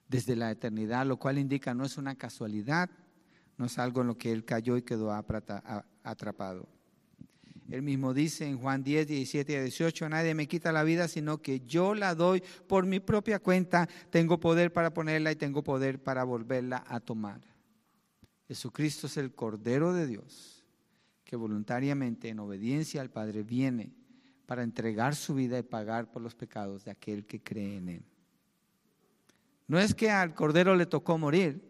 [0.07, 2.89] desde la eternidad, lo cual indica no es una casualidad,
[3.59, 5.13] no es algo en lo que Él cayó y quedó
[6.03, 6.67] atrapado.
[7.69, 11.39] Él mismo dice en Juan 10, 17 y 18, nadie me quita la vida, sino
[11.39, 13.87] que yo la doy por mi propia cuenta.
[14.09, 17.41] Tengo poder para ponerla y tengo poder para volverla a tomar.
[18.47, 20.54] Jesucristo es el Cordero de Dios,
[21.35, 23.93] voluntariamente, en obediencia al Padre, viene
[24.45, 28.05] para entregar su vida y pagar por los pecados de aquel que cree en Él.
[29.67, 31.61] No es que al Cordero le tocó morir,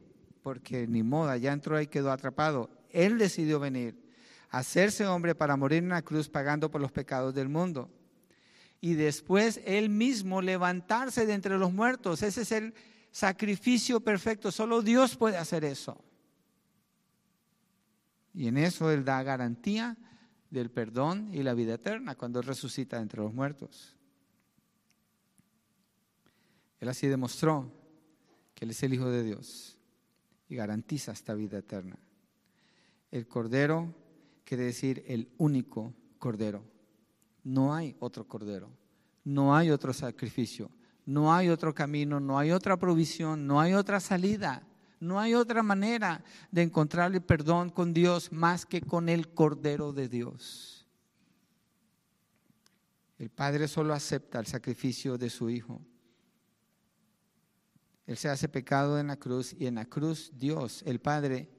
[0.41, 2.69] porque ni moda, ya entró y quedó atrapado.
[2.91, 4.05] Él decidió venir
[4.55, 7.89] hacerse hombre para morir en la cruz pagando por los pecados del mundo.
[8.79, 12.23] Y después él mismo levantarse de entre los muertos.
[12.23, 12.73] Ese es el
[13.11, 14.51] sacrificio perfecto.
[14.51, 16.04] Solo Dios puede hacer eso.
[18.35, 19.97] Y en eso él da garantía
[20.49, 23.95] del perdón y la vida eterna cuando él resucita entre los muertos.
[26.79, 27.71] Él así demostró
[28.53, 29.77] que él es el Hijo de Dios
[30.49, 31.97] y garantiza esta vida eterna.
[33.09, 33.95] El Cordero
[34.43, 36.63] quiere decir el único cordero.
[37.43, 38.69] No hay otro cordero,
[39.23, 40.69] no hay otro sacrificio,
[41.05, 44.67] no hay otro camino, no hay otra provisión, no hay otra salida,
[44.99, 50.07] no hay otra manera de encontrarle perdón con Dios más que con el cordero de
[50.07, 50.87] Dios.
[53.17, 55.81] El Padre solo acepta el sacrificio de su Hijo.
[58.05, 61.49] Él se hace pecado en la cruz y en la cruz Dios, el Padre,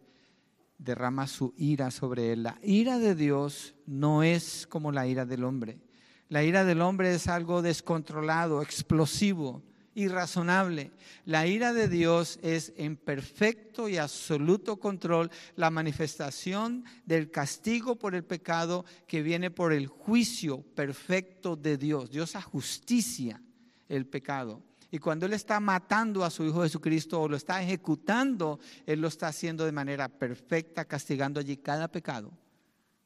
[0.78, 2.42] derrama su ira sobre él.
[2.42, 5.80] La ira de Dios no es como la ira del hombre.
[6.28, 9.62] La ira del hombre es algo descontrolado, explosivo,
[9.96, 10.92] irrazonable.
[11.24, 18.14] La ira de Dios es en perfecto y absoluto control la manifestación del castigo por
[18.14, 22.10] el pecado que viene por el juicio perfecto de Dios.
[22.10, 23.42] Dios ajusticia
[23.88, 24.62] el pecado.
[24.90, 29.08] Y cuando Él está matando a su Hijo Jesucristo o lo está ejecutando, Él lo
[29.08, 32.32] está haciendo de manera perfecta, castigando allí cada pecado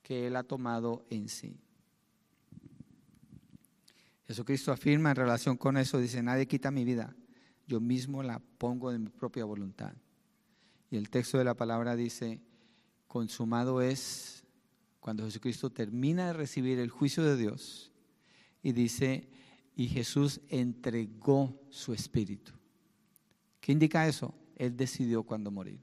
[0.02, 1.56] que Él ha tomado en sí.
[4.30, 7.16] Jesucristo afirma en relación con eso, dice, nadie quita mi vida,
[7.66, 9.92] yo mismo la pongo de mi propia voluntad.
[10.88, 12.40] Y el texto de la palabra dice,
[13.08, 14.44] consumado es
[15.00, 17.90] cuando Jesucristo termina de recibir el juicio de Dios
[18.62, 19.28] y dice,
[19.74, 22.52] y Jesús entregó su espíritu.
[23.60, 24.32] ¿Qué indica eso?
[24.54, 25.80] Él decidió cuándo morir.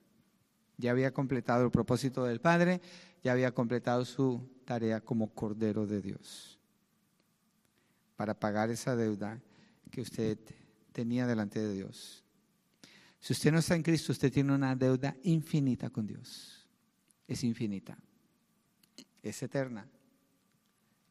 [0.77, 2.79] Ya había completado el propósito del Padre,
[3.25, 6.56] ya había completado su tarea como Cordero de Dios
[8.17, 9.41] para pagar esa deuda
[9.89, 10.37] que usted
[10.91, 12.25] tenía delante de Dios.
[13.21, 16.67] Si usted no está en Cristo, usted tiene una deuda infinita con Dios.
[17.25, 17.97] Es infinita.
[19.23, 19.87] Es eterna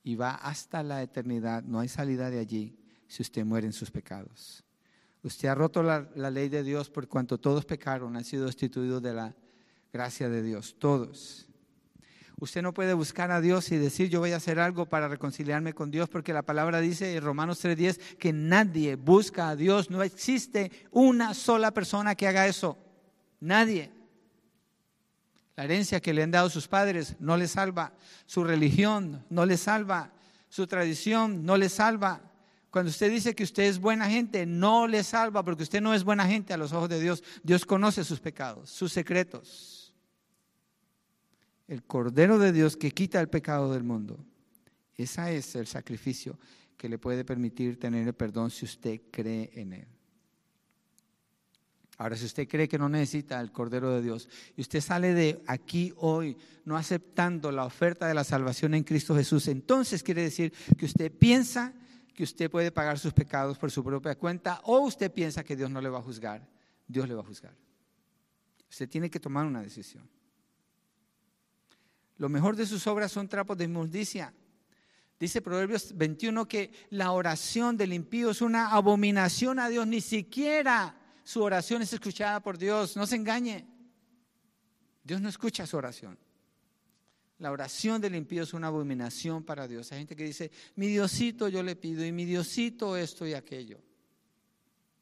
[0.07, 1.65] y va hasta la eternidad.
[1.65, 2.79] No hay salida de allí
[3.09, 4.63] si usted muere en sus pecados.
[5.25, 9.13] Usted ha roto la, ley de Dios por cuanto todos pecaron, han sido destituidos de
[9.13, 9.35] la
[9.93, 11.49] gracia de Dios, todos.
[12.39, 15.73] Usted no puede buscar a Dios y decir yo voy a hacer algo para reconciliarme
[15.73, 20.03] con Dios porque la palabra dice en Romanos 3:10 que nadie busca a Dios, no
[20.03, 22.77] existe una sola persona que haga eso,
[23.41, 23.91] nadie.
[25.57, 27.95] La herencia que le han dado sus padres no le salva.
[28.27, 30.13] Su religión no le salva.
[30.51, 32.21] Su tradición no le salva.
[32.69, 36.05] Cuando usted dice que usted es buena gente, no le salva porque usted no es
[36.05, 37.25] buena gente a los ojos de Dios.
[37.43, 39.76] Dios conoce sus pecados, sus secretos.
[41.69, 44.25] El Cordero de Dios que quita el pecado del mundo.
[44.95, 46.39] Ese es el sacrificio
[46.77, 49.89] que le puede permitir tener el perdón si usted cree en Él.
[51.99, 55.43] Ahora, si usted cree que no necesita el Cordero de Dios y usted sale de
[55.47, 60.53] aquí hoy no aceptando la oferta de la salvación en Cristo Jesús, entonces quiere decir
[60.77, 61.73] que usted piensa
[62.13, 65.71] que usted puede pagar sus pecados por su propia cuenta o usted piensa que Dios
[65.71, 66.47] no le va a juzgar.
[66.87, 67.55] Dios le va a juzgar.
[68.71, 70.09] Usted tiene que tomar una decisión.
[72.19, 74.33] Lo mejor de sus obras son trapos de inmundicia.
[75.19, 80.95] Dice Proverbios 21 que la oración del impío es una abominación a Dios, ni siquiera
[81.25, 82.97] su oración es escuchada por Dios.
[82.97, 83.67] No se engañe.
[85.03, 86.19] Dios no escucha su oración.
[87.39, 89.91] La oración del impío es una abominación para Dios.
[89.93, 93.81] Hay gente que dice, mi Diosito yo le pido y mi Diosito esto y aquello.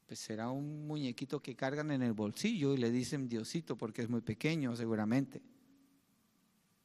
[0.06, 4.08] Pues será un muñequito que cargan en el bolsillo y le dicen Diosito porque es
[4.08, 5.42] muy pequeño seguramente.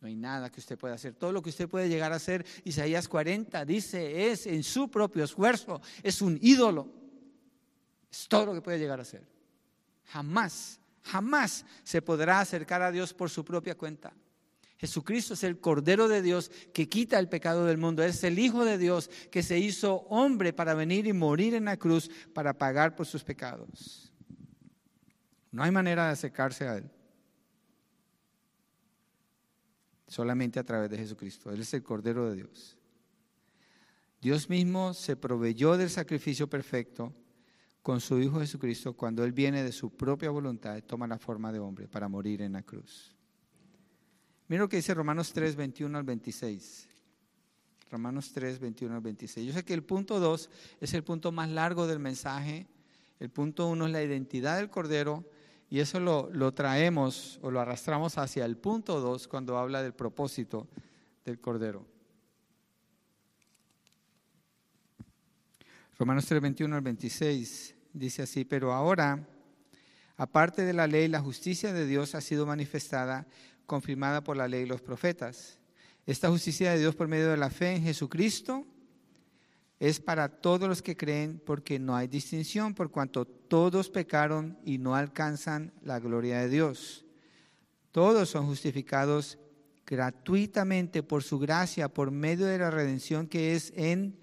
[0.02, 1.14] No hay nada que usted pueda hacer.
[1.16, 5.24] Todo lo que usted puede llegar a hacer, Isaías 40 dice, es en su propio
[5.24, 6.88] esfuerzo, es un ídolo.
[8.10, 9.28] Es todo lo que puede llegar a ser.
[10.06, 14.14] Jamás, jamás se podrá acercar a Dios por su propia cuenta.
[14.78, 18.02] Jesucristo es el Cordero de Dios que quita el pecado del mundo.
[18.02, 21.76] Es el Hijo de Dios que se hizo hombre para venir y morir en la
[21.76, 24.14] cruz para pagar por sus pecados.
[25.52, 26.90] No hay manera de acercarse a Él.
[30.10, 31.52] Solamente a través de Jesucristo.
[31.52, 32.78] Él es el Cordero de Dios.
[34.20, 37.14] Dios mismo se proveyó del sacrificio perfecto
[37.82, 41.60] con su Hijo Jesucristo cuando Él viene de su propia voluntad toma la forma de
[41.60, 43.16] hombre para morir en la cruz.
[44.50, 46.88] Mira lo que dice Romanos 3, 21 al 26.
[47.92, 49.48] Romanos 3, 21 al 26.
[49.48, 50.50] Yo sé que el punto 2
[50.82, 52.68] es el punto más largo del mensaje.
[53.20, 55.24] El punto 1 es la identidad del Cordero
[55.70, 59.94] y eso lo, lo traemos o lo arrastramos hacia el punto 2 cuando habla del
[59.94, 60.68] propósito
[61.26, 61.86] del Cordero.
[65.98, 69.28] Romanos 3, 21 al 26 dice así, pero ahora,
[70.16, 73.28] aparte de la ley, la justicia de Dios ha sido manifestada,
[73.66, 75.60] confirmada por la ley y los profetas.
[76.06, 78.66] Esta justicia de Dios por medio de la fe en Jesucristo
[79.80, 84.78] es para todos los que creen porque no hay distinción, por cuanto todos pecaron y
[84.78, 87.06] no alcanzan la gloria de Dios.
[87.92, 89.40] Todos son justificados
[89.86, 94.20] gratuitamente por su gracia, por medio de la redención que es en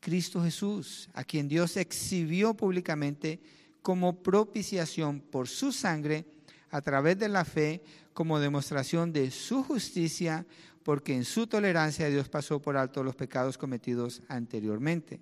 [0.00, 3.40] Cristo Jesús, a quien Dios exhibió públicamente
[3.82, 6.26] como propiciación por su sangre
[6.70, 7.82] a través de la fe
[8.12, 10.46] como demostración de su justicia,
[10.86, 15.20] porque en su tolerancia Dios pasó por alto los pecados cometidos anteriormente,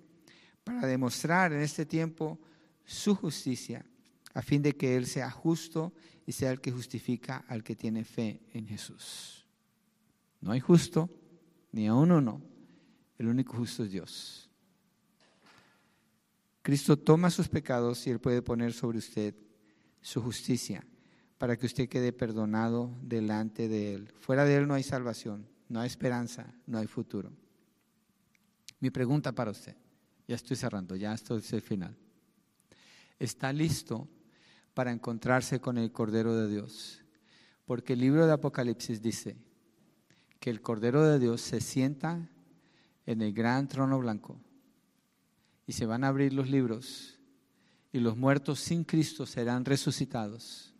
[0.63, 2.39] para demostrar en este tiempo
[2.85, 3.83] su justicia,
[4.35, 5.91] a fin de que Él sea justo
[6.27, 9.47] y sea el que justifica al que tiene fe en Jesús.
[10.39, 11.09] No hay justo,
[11.71, 12.43] ni aún uno.
[13.17, 14.51] El único justo es Dios.
[16.61, 19.33] Cristo toma sus pecados y Él puede poner sobre usted
[19.99, 20.85] su justicia
[21.39, 24.13] para que usted quede perdonado delante de Él.
[24.19, 27.31] Fuera de Él no hay salvación, no hay esperanza, no hay futuro.
[28.79, 29.75] Mi pregunta para usted,
[30.27, 31.97] ya estoy cerrando, ya esto es el final.
[33.17, 34.07] ¿Está listo
[34.73, 37.01] para encontrarse con el Cordero de Dios?
[37.65, 39.37] Porque el libro de Apocalipsis dice
[40.39, 42.29] que el Cordero de Dios se sienta
[43.05, 44.39] en el gran trono blanco
[45.65, 47.19] y se van a abrir los libros
[47.91, 50.73] y los muertos sin Cristo serán resucitados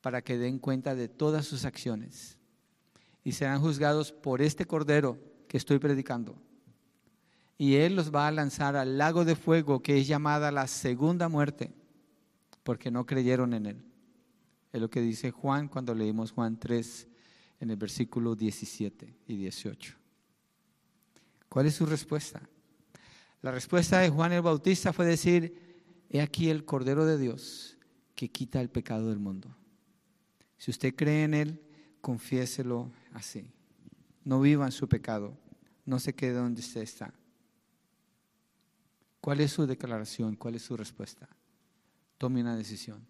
[0.00, 2.38] para que den cuenta de todas sus acciones
[3.24, 5.18] y serán juzgados por este Cordero
[5.48, 6.36] que estoy predicando.
[7.56, 11.28] Y Él los va a lanzar al lago de fuego que es llamada la segunda
[11.28, 11.72] muerte
[12.62, 13.84] porque no creyeron en Él.
[14.72, 17.08] Es lo que dice Juan cuando leímos Juan 3
[17.60, 19.94] en el versículo 17 y 18.
[21.48, 22.42] ¿Cuál es su respuesta?
[23.40, 27.78] La respuesta de Juan el Bautista fue decir, he aquí el Cordero de Dios
[28.14, 29.54] que quita el pecado del mundo.
[30.58, 31.62] Si usted cree en Él,
[32.00, 33.50] confiéselo así.
[34.24, 35.34] No viva en su pecado,
[35.86, 37.14] no se quede donde usted está.
[39.20, 40.36] ¿Cuál es su declaración?
[40.36, 41.26] ¿Cuál es su respuesta?
[42.18, 43.06] Tome una decisión.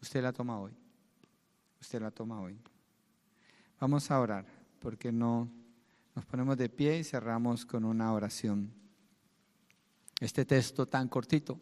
[0.00, 0.72] Usted la toma hoy.
[1.78, 2.58] Usted la toma hoy.
[3.78, 4.46] Vamos a orar,
[4.78, 5.50] porque no
[6.14, 8.72] nos ponemos de pie y cerramos con una oración
[10.20, 11.60] este texto tan cortito,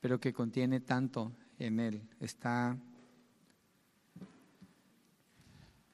[0.00, 2.08] pero que contiene tanto en él.
[2.18, 2.76] Está,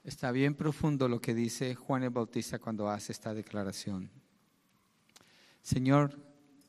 [0.04, 4.10] está bien profundo lo que dice Juan el Bautista cuando hace esta declaración.
[5.62, 6.18] Señor,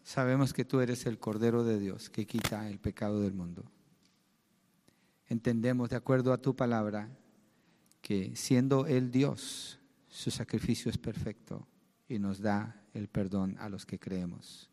[0.04, 3.64] sabemos que tú eres el Cordero de Dios que quita el pecado del mundo.
[5.28, 7.10] Entendemos, de acuerdo a tu palabra,
[8.02, 11.66] que siendo Él Dios, su sacrificio es perfecto
[12.08, 14.70] y nos da el perdón a los que creemos.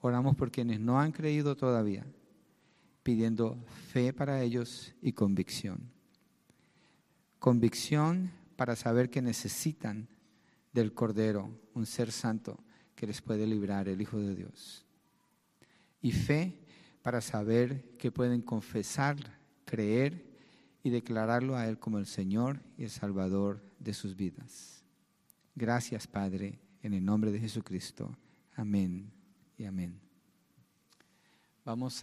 [0.00, 2.06] Oramos por quienes no han creído todavía,
[3.02, 3.56] pidiendo
[3.92, 5.97] fe para ellos y convicción.
[7.38, 10.08] Convicción para saber que necesitan
[10.72, 12.58] del Cordero, un ser santo
[12.94, 14.84] que les puede librar, el Hijo de Dios.
[16.00, 16.58] Y fe
[17.02, 19.16] para saber que pueden confesar,
[19.64, 20.28] creer
[20.82, 24.84] y declararlo a Él como el Señor y el Salvador de sus vidas.
[25.54, 28.16] Gracias, Padre, en el nombre de Jesucristo.
[28.54, 29.12] Amén
[29.56, 30.00] y amén.
[31.64, 31.94] Vamos